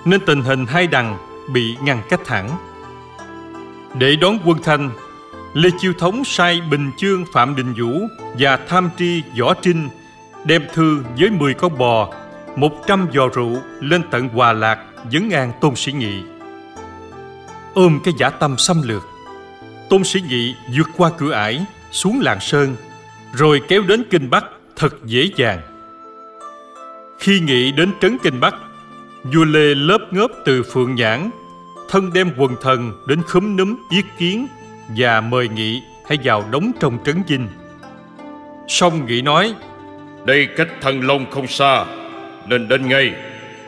nên 0.04 0.20
tình 0.26 0.42
hình 0.42 0.66
hai 0.66 0.86
đằng 0.86 1.16
bị 1.52 1.76
ngăn 1.82 2.02
cách 2.10 2.28
hẳn. 2.28 2.50
Để 3.98 4.16
đón 4.16 4.38
quân 4.44 4.58
thanh, 4.64 4.90
Lê 5.54 5.68
Chiêu 5.78 5.92
Thống 5.98 6.24
sai 6.24 6.60
Bình 6.70 6.90
Chương 6.98 7.24
Phạm 7.32 7.56
Đình 7.56 7.74
Vũ 7.74 8.06
và 8.38 8.56
Tham 8.56 8.90
Tri 8.98 9.22
Võ 9.40 9.54
Trinh 9.54 9.88
đem 10.44 10.62
thư 10.74 11.04
với 11.18 11.30
10 11.30 11.54
con 11.54 11.78
bò, 11.78 12.14
100 12.56 13.08
giò 13.14 13.28
rượu 13.34 13.56
lên 13.80 14.02
tận 14.10 14.28
Hòa 14.28 14.52
Lạc 14.52 14.78
vấn 15.12 15.30
an 15.30 15.52
Tôn 15.60 15.76
Sĩ 15.76 15.92
Nghị. 15.92 16.22
Ôm 17.76 18.00
cái 18.04 18.14
giả 18.18 18.30
tâm 18.30 18.54
xâm 18.58 18.82
lược, 18.82 19.02
Tôn 19.90 20.04
Sĩ 20.04 20.20
Nghị 20.28 20.54
vượt 20.76 20.88
qua 20.96 21.10
cửa 21.18 21.32
ải, 21.32 21.64
xuống 21.90 22.20
làng 22.20 22.40
Sơn, 22.40 22.76
rồi 23.34 23.62
kéo 23.68 23.82
đến 23.82 24.04
Kinh 24.10 24.30
Bắc 24.30 24.44
thật 24.76 24.94
dễ 25.04 25.30
dàng. 25.36 25.60
Khi 27.18 27.40
nghị 27.40 27.72
đến 27.72 27.92
trấn 28.00 28.18
Kinh 28.18 28.40
Bắc, 28.40 28.54
vua 29.24 29.44
Lê 29.44 29.74
lớp 29.74 29.98
ngớp 30.10 30.30
từ 30.44 30.62
Phượng 30.62 30.94
Nhãn, 30.94 31.30
thân 31.88 32.12
đem 32.12 32.30
quần 32.36 32.56
thần 32.62 32.92
đến 33.08 33.22
khúm 33.22 33.56
núm 33.56 33.76
yết 33.90 34.04
kiến 34.18 34.46
và 34.96 35.20
mời 35.20 35.48
nghị 35.48 35.82
hãy 36.08 36.18
vào 36.24 36.44
đóng 36.50 36.72
trong 36.80 36.98
trấn 37.04 37.22
dinh. 37.28 37.48
Song 38.68 39.06
nghị 39.06 39.22
nói, 39.22 39.54
Đây 40.26 40.48
cách 40.56 40.68
thần 40.80 41.00
long 41.00 41.30
không 41.30 41.46
xa, 41.46 41.84
nên 42.48 42.68
đến 42.68 42.88
ngay, 42.88 43.12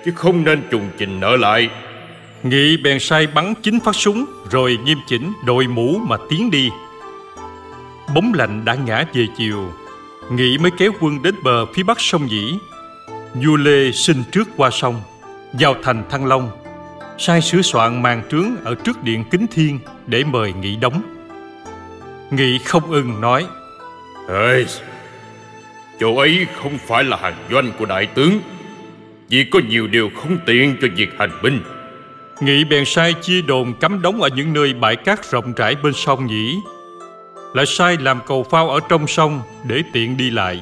chứ 0.04 0.12
không 0.16 0.44
nên 0.44 0.62
trùng 0.70 0.90
trình 0.98 1.20
nở 1.20 1.36
lại. 1.36 1.70
Nghị 2.42 2.76
bèn 2.76 3.00
sai 3.00 3.26
bắn 3.26 3.54
chín 3.62 3.80
phát 3.80 3.94
súng 3.94 4.24
rồi 4.50 4.78
nghiêm 4.84 4.98
chỉnh 5.06 5.32
đội 5.44 5.66
mũ 5.66 5.98
mà 5.98 6.16
tiến 6.28 6.50
đi. 6.50 6.70
Bóng 8.14 8.32
lạnh 8.34 8.64
đã 8.64 8.74
ngã 8.74 9.04
về 9.14 9.26
chiều. 9.36 9.72
Nghị 10.30 10.58
mới 10.58 10.70
kéo 10.78 10.92
quân 11.00 11.22
đến 11.22 11.34
bờ 11.42 11.66
phía 11.74 11.82
bắc 11.82 12.00
sông 12.00 12.30
Dĩ 12.30 12.54
Vua 13.34 13.56
Lê 13.56 13.92
xin 13.92 14.24
trước 14.32 14.48
qua 14.56 14.70
sông 14.70 15.02
Vào 15.52 15.74
thành 15.82 16.02
Thăng 16.10 16.26
Long. 16.26 16.50
Sai 17.18 17.40
sửa 17.40 17.62
soạn 17.62 18.02
màn 18.02 18.22
trướng 18.30 18.56
ở 18.64 18.74
trước 18.74 19.02
điện 19.02 19.24
Kính 19.30 19.46
Thiên 19.50 19.78
Để 20.06 20.24
mời 20.24 20.52
Nghị 20.52 20.76
đóng. 20.76 21.02
Nghị 22.30 22.58
không 22.58 22.90
ưng 22.90 23.20
nói 23.20 23.46
Ê, 24.28 24.64
chỗ 26.00 26.16
ấy 26.16 26.46
không 26.62 26.78
phải 26.78 27.04
là 27.04 27.16
hàng 27.16 27.36
doanh 27.50 27.72
của 27.78 27.86
đại 27.86 28.06
tướng 28.06 28.40
Vì 29.28 29.44
có 29.44 29.60
nhiều 29.68 29.86
điều 29.86 30.10
không 30.22 30.38
tiện 30.46 30.76
cho 30.80 30.88
việc 30.96 31.08
hành 31.18 31.42
binh. 31.42 31.60
Nghị 32.40 32.64
bèn 32.64 32.84
sai 32.84 33.14
chia 33.14 33.42
đồn 33.42 33.74
cắm 33.74 34.02
đóng 34.02 34.22
ở 34.22 34.28
những 34.28 34.52
nơi 34.52 34.74
bãi 34.74 34.96
cát 34.96 35.30
rộng 35.30 35.52
rãi 35.52 35.74
bên 35.74 35.92
sông 35.92 36.26
nhỉ. 36.26 36.60
Lại 37.54 37.66
sai 37.66 37.96
làm 38.00 38.20
cầu 38.26 38.42
phao 38.50 38.70
ở 38.70 38.80
trong 38.88 39.06
sông 39.06 39.42
để 39.64 39.82
tiện 39.92 40.16
đi 40.16 40.30
lại. 40.30 40.60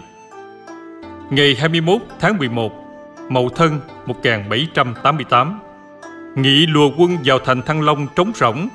Ngày 1.31 1.57
21 1.59 2.01
tháng 2.21 2.39
11 2.39 2.73
Mậu 3.29 3.49
Thân 3.49 3.81
1788 4.07 5.61
Nghị 6.37 6.67
lùa 6.67 6.91
quân 6.99 7.19
vào 7.25 7.39
thành 7.39 7.63
Thăng 7.63 7.83
Long 7.83 8.07
trống 8.17 8.33
rỗng, 8.35 8.69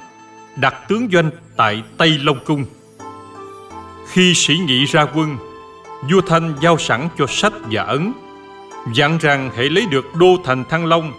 Đặt 0.55 0.75
tướng 0.88 1.08
doanh 1.12 1.31
tại 1.58 1.84
Tây 1.98 2.17
Long 2.22 2.39
Cung. 2.46 2.65
Khi 4.08 4.34
sĩ 4.34 4.58
nghị 4.58 4.86
ra 4.86 5.05
quân, 5.15 5.38
Vua 6.12 6.22
Thanh 6.22 6.53
giao 6.62 6.77
sẵn 6.77 7.08
cho 7.17 7.25
sách 7.27 7.53
và 7.72 7.84
ấn, 7.84 8.13
Dặn 8.93 9.17
rằng 9.17 9.50
hãy 9.55 9.70
lấy 9.70 9.86
được 9.91 10.05
đô 10.15 10.38
thành 10.46 10.65
Thăng 10.65 10.86
Long 10.86 11.13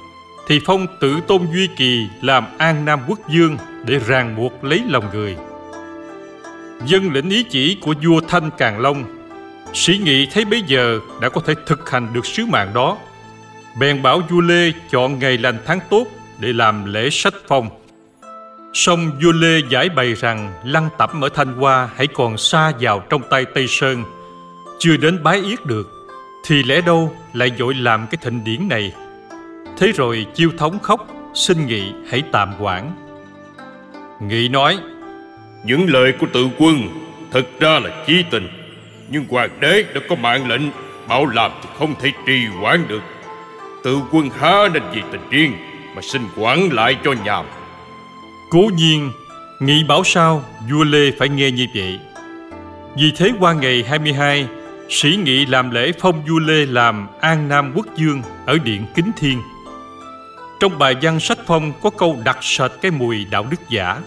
thì 0.47 0.61
phong 0.67 0.87
tự 1.01 1.21
tôn 1.27 1.47
Duy 1.53 1.69
Kỳ 1.77 2.09
làm 2.23 2.45
an 2.59 2.85
Nam 2.85 3.01
quốc 3.09 3.19
dương 3.29 3.57
Để 3.85 3.99
ràng 3.99 4.37
buộc 4.37 4.65
lấy 4.65 4.83
lòng 4.89 5.05
người. 5.13 5.37
Dân 6.87 7.13
lĩnh 7.13 7.31
ý 7.31 7.43
chỉ 7.43 7.79
của 7.81 7.95
vua 8.05 8.21
Thanh 8.29 8.51
Càng 8.59 8.81
Long, 8.81 9.05
Sĩ 9.75 10.01
Nghị 10.05 10.27
thấy 10.27 10.45
bấy 10.45 10.63
giờ 10.67 11.01
đã 11.21 11.29
có 11.29 11.41
thể 11.47 11.55
thực 11.67 11.91
hành 11.91 12.09
được 12.13 12.27
sứ 12.27 12.47
mạng 12.47 12.71
đó. 12.75 12.99
Bèn 13.79 14.03
bảo 14.03 14.21
vua 14.31 14.41
Lê 14.41 14.73
chọn 14.91 15.19
ngày 15.19 15.39
lành 15.39 15.59
tháng 15.67 15.79
tốt 15.91 16.07
để 16.41 16.53
làm 16.53 16.93
lễ 16.93 17.11
sách 17.11 17.35
phong. 17.49 17.69
Song 18.75 19.11
vua 19.23 19.33
Lê 19.33 19.61
giải 19.71 19.89
bày 19.89 20.15
rằng 20.15 20.53
lăng 20.65 20.89
tẩm 20.99 21.25
ở 21.25 21.29
Thanh 21.35 21.55
Hoa 21.55 21.89
hãy 21.97 22.07
còn 22.07 22.37
xa 22.39 22.73
vào 22.81 23.01
trong 23.11 23.23
tay 23.31 23.45
Tây 23.55 23.67
Sơn. 23.69 24.05
Chưa 24.79 24.97
đến 24.97 25.23
bái 25.23 25.41
yết 25.41 25.67
được, 25.67 25.89
Thì 26.47 26.63
lẽ 26.63 26.81
đâu 26.81 27.17
lại 27.33 27.51
dội 27.59 27.75
làm 27.75 28.07
cái 28.11 28.19
thịnh 28.23 28.45
điển 28.45 28.69
này? 28.69 28.93
Thế 29.77 29.93
rồi 29.93 30.27
chiêu 30.35 30.51
thống 30.59 30.79
khóc 30.79 31.07
xin 31.35 31.67
Nghị 31.67 31.93
hãy 32.11 32.23
tạm 32.33 32.55
quản 32.61 32.93
Nghị 34.21 34.49
nói 34.49 34.79
Những 35.65 35.87
lời 35.89 36.13
của 36.21 36.27
tự 36.33 36.49
quân 36.59 36.77
Thực 37.31 37.61
ra 37.61 37.79
là 37.79 38.05
chí 38.07 38.25
tình 38.31 38.49
Nhưng 39.11 39.25
hoàng 39.29 39.61
đế 39.61 39.85
đã 39.95 40.01
có 40.09 40.17
mạng 40.17 40.49
lệnh 40.49 40.63
Bảo 41.09 41.27
làm 41.27 41.51
thì 41.63 41.69
không 41.79 41.95
thể 42.01 42.13
trì 42.27 42.47
hoãn 42.61 42.89
được. 42.89 43.03
Tự 43.85 44.01
quân 44.13 44.31
há 44.39 44.69
nên 44.73 44.83
vì 44.93 45.03
tình 45.13 45.21
riêng 45.31 45.53
Mà 45.97 46.03
xin 46.03 46.23
quản 46.37 46.73
lại 46.73 46.97
cho 47.05 47.15
nhàm. 47.25 47.47
Cố 48.51 48.71
nhiên 48.77 49.11
Nghị 49.61 49.85
bảo 49.85 50.05
sao 50.05 50.43
vua 50.71 50.85
Lê 50.85 51.11
phải 51.19 51.29
nghe 51.29 51.51
như 51.51 51.67
vậy. 51.75 52.01
Vì 52.97 53.13
thế 53.17 53.33
qua 53.41 53.53
ngày 53.53 53.85
22 53.89 54.47
Sĩ 54.89 55.19
Nghị 55.25 55.47
làm 55.47 55.71
lễ 55.71 55.93
phong 56.01 56.25
vua 56.29 56.39
Lê 56.39 56.67
làm 56.67 57.07
An 57.21 57.49
Nam 57.49 57.73
Quốc 57.75 57.87
Dương 57.97 58.23
Ở 58.47 58.59
Điện 58.65 58.85
Kính 58.95 59.11
Thiên 59.17 59.43
trong 60.63 60.79
bài 60.79 60.97
văn 61.03 61.21
sách 61.21 61.39
phong 61.47 61.73
có 61.83 61.91
câu 61.91 62.19
đặc 62.25 62.39
sệt 62.41 62.71
cái 62.83 62.91
mùi 62.91 63.25
đạo 63.31 63.47
đức 63.51 63.57
giả. 63.69 64.01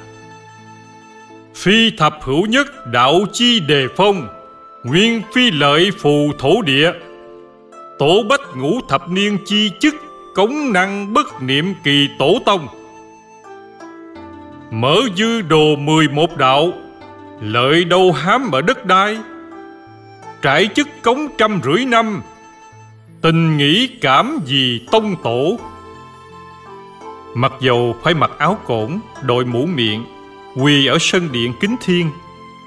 Phi 1.56 1.92
thập 1.92 2.18
hữu 2.22 2.46
nhất 2.46 2.68
đạo 2.92 3.20
chi 3.34 3.60
đề 3.60 3.88
phong, 3.96 4.28
Nguyên 4.84 5.22
phi 5.34 5.52
lợi 5.52 5.92
phù 6.00 6.32
thổ 6.40 6.62
địa. 6.62 6.92
Tổ 8.00 8.24
bách 8.30 8.42
ngũ 8.56 8.80
thập 8.90 9.10
niên 9.10 9.38
chi 9.46 9.72
chức, 9.80 9.96
Cống 10.36 10.74
năng 10.74 11.14
bất 11.14 11.42
niệm 11.42 11.74
kỳ 11.84 12.10
tổ 12.20 12.40
tông. 12.46 12.68
Mở 14.72 14.96
dư 15.16 15.42
đồ 15.42 15.76
mười 15.76 16.08
một 16.08 16.38
đạo, 16.38 16.74
Lợi 17.42 17.86
đâu 17.86 18.12
hám 18.12 18.52
ở 18.52 18.62
đất 18.62 18.86
đai. 18.86 19.18
Trải 20.42 20.70
chức 20.76 20.88
cống 21.02 21.28
trăm 21.38 21.62
rưỡi 21.64 21.86
năm, 21.86 22.22
Tình 23.22 23.58
nghĩ 23.58 23.88
cảm 23.88 24.40
gì 24.46 24.82
tông 24.92 25.16
tổ. 25.24 25.60
Mặc 27.36 27.54
dầu 27.60 27.96
phải 28.04 28.14
mặc 28.14 28.32
áo 28.38 28.58
cổn, 28.66 29.00
Đội 29.22 29.46
mũ 29.46 29.66
miệng, 29.66 30.06
Quỳ 30.56 30.86
ở 30.86 30.98
sân 31.00 31.32
điện 31.32 31.54
kính 31.60 31.76
thiên, 31.82 32.10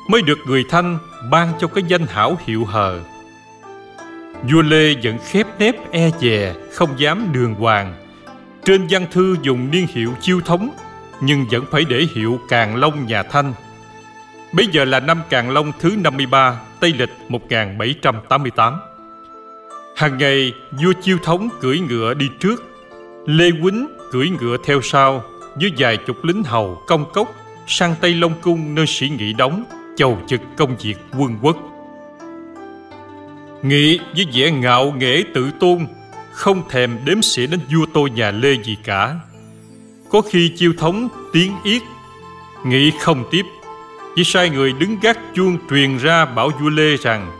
Mới 0.09 0.22
được 0.22 0.38
người 0.46 0.64
Thanh 0.68 0.98
ban 1.31 1.52
cho 1.61 1.66
cái 1.66 1.85
danh 1.88 2.07
hảo 2.07 2.37
hiệu 2.46 2.64
hờ. 2.64 3.00
Vua 4.50 4.62
Lê 4.62 4.94
vẫn 5.02 5.18
khép 5.28 5.46
nép 5.59 5.90
e 5.90 6.11
dè, 6.20 6.54
Không 6.72 6.90
dám 6.98 7.28
đường 7.33 7.54
hoàng. 7.54 7.94
Trên 8.64 8.87
văn 8.90 9.07
thư 9.11 9.37
dùng 9.42 9.70
niên 9.70 9.87
hiệu 9.94 10.14
chiêu 10.20 10.40
thống, 10.44 10.70
Nhưng 11.20 11.46
vẫn 11.50 11.64
phải 11.70 11.85
để 11.85 12.07
hiệu 12.14 12.40
Càng 12.48 12.76
Long 12.76 13.07
nhà 13.07 13.22
Thanh. 13.22 13.52
Bây 14.52 14.66
giờ 14.66 14.85
là 14.85 15.00
năm 15.00 15.22
Càng 15.31 15.50
Long 15.50 15.72
thứ 15.78 15.96
53 15.96 16.61
Tây 16.81 16.92
lịch 16.98 17.11
1788 17.28 18.74
Hàng 19.96 20.18
ngày, 20.18 20.52
vua 20.70 20.92
chiêu 21.02 21.18
thống 21.22 21.48
cưỡi 21.61 21.78
ngựa 21.78 22.14
đi 22.14 22.31
trước. 22.40 22.64
Lê 23.26 23.50
Quýnh 23.62 23.97
cưỡi 24.11 24.29
ngựa 24.40 24.57
theo 24.64 24.81
sau 24.83 25.25
Với 25.55 25.73
vài 25.79 25.97
chục 25.97 26.25
lính 26.25 26.42
hầu 26.44 26.83
công 26.87 27.12
cốc, 27.12 27.35
Sang 27.66 27.94
Tây 28.01 28.14
Long 28.14 28.35
Cung 28.40 28.75
nơi 28.75 28.87
sĩ 28.87 29.09
nghị 29.09 29.33
đóng, 29.33 29.64
Chầu 29.97 30.18
trực 30.27 30.40
công 30.57 30.77
việc 30.77 30.94
quân 31.18 31.38
quốc. 31.42 31.57
Nghị 33.62 33.99
với 34.16 34.27
vẻ 34.35 34.51
ngạo 34.51 34.92
nghễ 34.92 35.23
tự 35.35 35.51
tôn, 35.61 35.87
Không 36.33 36.62
thèm 36.68 36.99
đếm 37.05 37.23
xỉa 37.23 37.47
đến 37.47 37.61
vua 37.73 37.87
tôi 37.94 38.11
nhà 38.11 38.31
Lê 38.31 38.55
gì 38.64 38.77
cả. 38.85 39.14
Có 40.11 40.21
khi 40.21 40.53
chiêu 40.57 40.73
thống 40.79 41.09
tiếng 41.33 41.53
yết, 41.64 41.83
Nghị 42.64 42.92
không 43.01 43.25
tiếp. 43.31 43.42
Chỉ 44.16 44.25
sai 44.25 44.51
người 44.51 44.73
đứng 44.73 44.97
gác 45.03 45.18
chuông 45.35 45.59
truyền 45.71 45.97
ra 45.97 46.25
bảo 46.25 46.51
vua 46.61 46.68
Lê 46.68 46.97
rằng, 46.97 47.33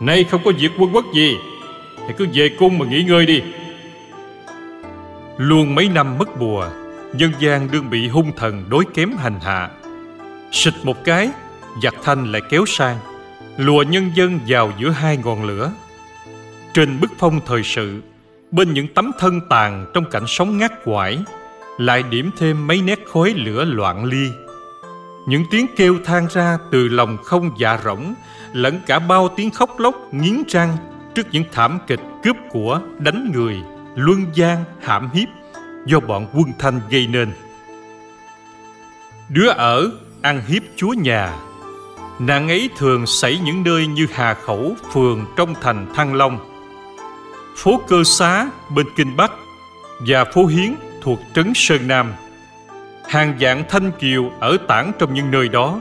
Nay 0.00 0.24
không 0.24 0.40
có 0.44 0.52
việc 0.58 0.70
quân 0.78 0.90
quốc 0.94 1.04
gì 1.14 1.36
Thì 2.08 2.14
cứ 2.18 2.26
về 2.34 2.48
cung 2.58 2.78
mà 2.78 2.86
nghỉ 2.86 3.02
ngơi 3.02 3.26
đi. 3.26 3.42
Luôn 5.40 5.74
mấy 5.74 5.88
năm 5.88 6.18
mất 6.18 6.40
bùa 6.40 6.68
nhân 7.12 7.32
gian 7.38 7.68
đương 7.70 7.90
bị 7.90 8.08
hung 8.08 8.32
thần 8.36 8.64
đối 8.68 8.84
kém 8.94 9.16
hành 9.16 9.40
hạ 9.40 9.70
Xịt 10.52 10.74
một 10.82 11.04
cái 11.04 11.30
Giặc 11.82 11.94
thanh 12.04 12.32
lại 12.32 12.42
kéo 12.50 12.66
sang 12.66 12.98
lùa 13.56 13.82
nhân 13.82 14.10
dân 14.14 14.40
vào 14.48 14.72
giữa 14.78 14.90
hai 14.90 15.16
ngọn 15.16 15.44
lửa. 15.44 15.72
Trên 16.74 17.00
bức 17.00 17.10
phong 17.18 17.40
thời 17.46 17.62
sự, 17.62 18.00
bên 18.50 18.74
những 18.74 18.94
tấm 18.94 19.10
thân 19.18 19.40
tàn 19.48 19.86
trong 19.94 20.04
cảnh 20.10 20.26
sống 20.26 20.58
ngát 20.58 20.84
quải, 20.84 21.18
lại 21.78 22.02
điểm 22.10 22.30
thêm 22.38 22.66
mấy 22.66 22.82
nét 22.82 22.98
khói 23.12 23.34
lửa 23.36 23.64
loạn 23.64 24.04
ly. 24.04 24.30
Những 25.28 25.44
tiếng 25.50 25.66
kêu 25.76 25.98
than 26.04 26.26
ra 26.30 26.58
từ 26.70 26.88
lòng 26.88 27.16
không 27.24 27.50
dạ 27.58 27.78
rỗng, 27.84 28.14
lẫn 28.52 28.80
cả 28.86 28.98
bao 28.98 29.28
tiếng 29.36 29.50
khóc 29.50 29.78
lóc 29.78 30.14
nghiến 30.14 30.42
răng 30.48 30.76
trước 31.14 31.26
những 31.32 31.44
thảm 31.52 31.78
kịch 31.86 32.00
cướp 32.22 32.36
của, 32.50 32.80
đánh 32.98 33.30
người, 33.34 33.56
luân 33.94 34.26
gian, 34.34 34.64
hãm 34.82 35.10
hiếp 35.12 35.28
do 35.86 36.00
bọn 36.00 36.26
quân 36.34 36.52
thanh 36.58 36.80
gây 36.90 37.06
nên. 37.06 37.32
Đứa 39.28 39.48
ở 39.48 39.90
ăn 40.22 40.42
hiếp 40.46 40.62
chúa 40.76 40.92
nhà 40.92 41.36
Nạn 42.20 42.48
ấy 42.48 42.70
thường 42.76 43.06
xảy 43.06 43.38
những 43.38 43.62
nơi 43.64 43.86
như 43.86 44.06
Hà 44.12 44.34
Khẩu, 44.34 44.74
phường 44.92 45.26
trong 45.36 45.54
thành 45.60 45.86
Thăng 45.94 46.14
Long, 46.14 46.38
phố 47.56 47.80
Cơ 47.88 48.04
Xá 48.04 48.50
bên 48.74 48.86
Kinh 48.96 49.16
Bắc 49.16 49.32
và 50.06 50.24
phố 50.24 50.46
Hiến 50.46 50.74
thuộc 51.02 51.18
trấn 51.34 51.52
Sơn 51.54 51.88
Nam. 51.88 52.12
Hàng 53.08 53.38
dạng 53.40 53.64
Thanh 53.68 53.92
Kiều 53.98 54.30
ở 54.40 54.56
tản 54.68 54.92
trong 54.98 55.14
những 55.14 55.30
nơi 55.30 55.48
đó 55.48 55.80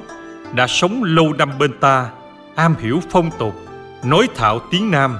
đã 0.53 0.67
sống 0.67 1.03
lâu 1.03 1.33
năm 1.33 1.49
bên 1.59 1.71
ta, 1.79 2.09
am 2.55 2.75
hiểu 2.79 3.01
phong 3.09 3.29
tục, 3.37 3.55
nói 4.03 4.27
thạo 4.35 4.59
tiếng 4.71 4.91
Nam. 4.91 5.17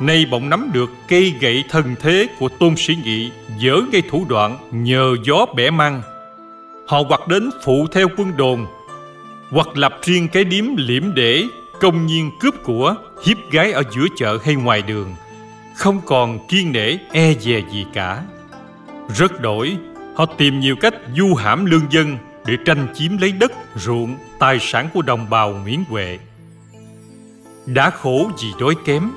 Nay 0.00 0.26
bỗng 0.30 0.50
nắm 0.50 0.70
được 0.72 0.90
cây 1.08 1.34
gậy 1.40 1.64
thần 1.68 1.94
thế 2.00 2.28
của 2.38 2.48
tôn 2.48 2.74
sĩ 2.76 2.96
nghị 3.04 3.30
dở 3.58 3.80
ngay 3.92 4.02
thủ 4.10 4.26
đoạn 4.28 4.58
nhờ 4.70 5.16
gió 5.24 5.46
bẻ 5.56 5.70
măng. 5.70 6.02
Họ 6.86 7.02
hoặc 7.08 7.28
đến 7.28 7.50
phụ 7.64 7.86
theo 7.92 8.08
quân 8.16 8.36
đồn, 8.36 8.66
hoặc 9.50 9.68
lập 9.74 9.98
riêng 10.02 10.28
cái 10.28 10.44
điếm 10.44 10.64
liễm 10.76 11.14
để 11.14 11.44
công 11.80 12.06
nhiên 12.06 12.30
cướp 12.40 12.54
của, 12.64 12.94
hiếp 13.24 13.36
gái 13.50 13.72
ở 13.72 13.82
giữa 13.94 14.06
chợ 14.16 14.38
hay 14.44 14.54
ngoài 14.54 14.82
đường. 14.82 15.14
Không 15.76 16.00
còn 16.06 16.46
kiên 16.48 16.72
nể 16.72 16.96
e 17.12 17.34
dè 17.34 17.62
gì 17.72 17.86
cả. 17.94 18.22
Rất 19.16 19.40
đổi, 19.40 19.76
họ 20.16 20.26
tìm 20.26 20.60
nhiều 20.60 20.76
cách 20.76 20.94
du 21.16 21.34
hãm 21.34 21.64
lương 21.64 21.86
dân 21.90 22.18
để 22.46 22.56
tranh 22.64 22.86
chiếm 22.94 23.18
lấy 23.18 23.32
đất, 23.32 23.52
ruộng, 23.76 24.16
tài 24.38 24.58
sản 24.60 24.88
của 24.94 25.02
đồng 25.02 25.30
bào 25.30 25.50
nguyễn 25.50 25.84
huệ. 25.88 26.18
Đã 27.66 27.90
khổ 27.90 28.30
vì 28.42 28.48
đói 28.60 28.74
kém 28.84 29.10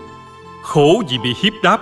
khổ 0.67 1.03
vì 1.09 1.17
bị 1.17 1.33
hiếp 1.43 1.53
đáp 1.63 1.81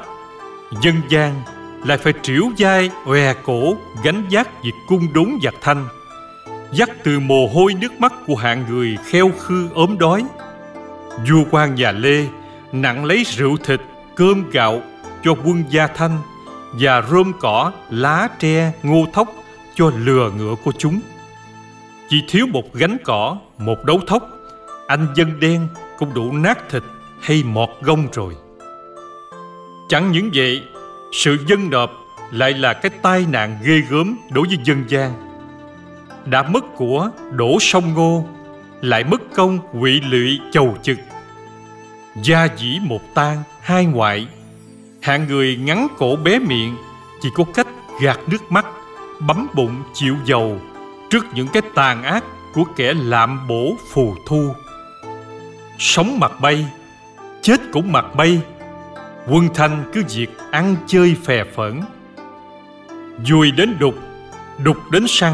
dân 0.81 0.95
gian 1.09 1.41
lại 1.85 1.97
phải 1.97 2.13
triểu 2.21 2.43
vai 2.57 2.89
òe 3.05 3.33
cổ 3.43 3.75
gánh 4.03 4.25
vác 4.31 4.63
việc 4.63 4.73
cung 4.87 5.13
đốn 5.13 5.29
giặc 5.43 5.53
thanh 5.61 5.87
dắt 6.71 6.89
từ 7.03 7.19
mồ 7.19 7.47
hôi 7.47 7.73
nước 7.73 7.99
mắt 7.99 8.13
của 8.27 8.35
hạng 8.35 8.65
người 8.69 8.97
kheo 9.05 9.31
khư 9.39 9.69
ốm 9.73 9.97
đói. 9.97 10.23
Vua 11.29 11.43
quan 11.51 11.75
nhà 11.75 11.91
Lê 11.91 12.27
nặng 12.71 13.05
lấy 13.05 13.23
rượu 13.23 13.57
thịt, 13.57 13.81
cơm 14.15 14.49
gạo 14.49 14.81
cho 15.23 15.35
quân 15.45 15.63
gia 15.69 15.87
thanh 15.87 16.17
và 16.79 17.01
rơm 17.01 17.33
cỏ, 17.39 17.71
lá 17.89 18.27
tre, 18.39 18.71
ngô 18.83 19.05
thóc 19.13 19.27
cho 19.75 19.91
lừa 19.97 20.31
ngựa 20.37 20.55
của 20.63 20.71
chúng. 20.77 20.99
Chỉ 22.09 22.23
thiếu 22.27 22.47
một 22.47 22.73
gánh 22.73 22.97
cỏ, 23.03 23.37
một 23.57 23.85
đấu 23.85 23.99
thóc 24.07 24.29
Anh 24.87 25.07
dân 25.15 25.39
đen 25.39 25.67
cũng 25.97 26.13
đủ 26.13 26.31
nát 26.31 26.69
thịt 26.69 26.83
hay 27.21 27.43
mọt 27.43 27.69
gông 27.81 28.07
rồi 28.13 28.35
Chẳng 29.87 30.11
những 30.11 30.31
vậy, 30.33 30.63
Sự 31.11 31.37
dân 31.47 31.69
nộp 31.69 31.91
lại 32.31 32.53
là 32.53 32.73
cái 32.73 32.91
tai 33.01 33.25
nạn 33.31 33.57
ghê 33.63 33.81
gớm 33.89 34.17
đối 34.31 34.47
với 34.47 34.57
dân 34.63 34.83
gian. 34.87 35.11
Đã 36.25 36.43
mất 36.43 36.65
của 36.75 37.09
đổ 37.31 37.57
sông 37.59 37.93
ngô, 37.93 38.25
Lại 38.81 39.03
mất 39.03 39.21
công 39.35 39.59
quỵ 39.81 40.01
lụy 40.01 40.39
chầu 40.51 40.77
chực 40.83 40.97
Gia 42.23 42.47
dĩ 42.57 42.79
một 42.81 43.01
tan 43.13 43.43
hai 43.61 43.85
ngoại, 43.85 44.27
Hạng 45.01 45.27
người 45.27 45.55
ngắn 45.55 45.87
cổ 45.97 46.15
bé 46.15 46.39
miệng 46.39 46.75
Chỉ 47.21 47.29
có 47.35 47.43
cách 47.53 47.67
gạt 48.01 48.19
nước 48.27 48.51
mắt, 48.51 48.65
Bấm 49.19 49.47
bụng 49.55 49.83
chịu 49.93 50.15
dầu 50.25 50.59
Trước 51.09 51.25
những 51.33 51.47
cái 51.47 51.61
tàn 51.75 52.03
ác 52.03 52.23
của 52.53 52.63
kẻ 52.75 52.93
lạm 52.93 53.47
bổ 53.47 53.75
phù 53.89 54.15
thu. 54.25 54.53
Sống 55.79 56.19
mặt 56.19 56.31
bay, 56.41 56.65
Chết 57.41 57.61
cũng 57.73 57.91
mặt 57.91 58.05
bay. 58.15 58.41
Quân 59.27 59.49
thanh 59.53 59.83
cứ 59.93 60.03
việc 60.15 60.29
ăn 60.51 60.75
chơi 60.87 61.15
phè 61.23 61.43
phỡn 61.43 61.81
Dùi 63.25 63.51
đến 63.51 63.75
đục 63.79 63.95
Đục 64.63 64.77
đến 64.91 65.05
săn. 65.07 65.33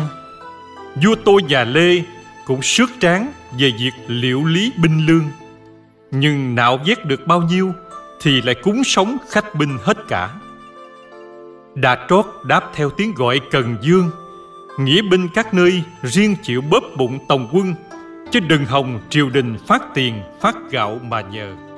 Vua 1.04 1.16
tôi 1.26 1.42
và 1.50 1.64
Lê 1.64 2.04
cũng 2.46 2.62
sước 2.62 2.90
tráng 3.00 3.32
về 3.60 3.72
việc 3.80 3.92
liệu 4.08 4.46
lý 4.46 4.72
binh 4.82 5.06
lương. 5.06 5.26
Nhưng 6.12 6.56
nạo 6.56 6.80
vét 6.86 7.06
được 7.06 7.28
bao 7.28 7.42
nhiêu 7.42 7.74
Thì 8.22 8.42
lại 8.42 8.56
cúng 8.56 8.84
sống 8.84 9.18
khách 9.30 9.56
binh 9.56 9.78
hết 9.82 9.98
cả. 10.08 10.30
Đà 11.76 12.08
trót 12.10 12.26
đáp 12.44 12.64
theo 12.74 12.90
tiếng 12.90 13.14
gọi 13.14 13.42
cần 13.52 13.78
dương, 13.82 14.10
Nghĩa 14.80 15.02
binh 15.02 15.28
các 15.34 15.54
nơi 15.54 15.84
riêng 16.02 16.36
chịu 16.44 16.62
bóp 16.62 16.84
bụng 16.98 17.20
tổng 17.28 17.50
quân, 17.52 17.74
Chứ 18.32 18.40
đừng 18.40 18.66
hòng 18.66 19.00
triều 19.10 19.30
đình 19.30 19.58
phát 19.68 19.82
tiền, 19.94 20.22
phát 20.42 20.56
gạo 20.72 21.00
mà 21.04 21.22
nhờ. 21.22 21.71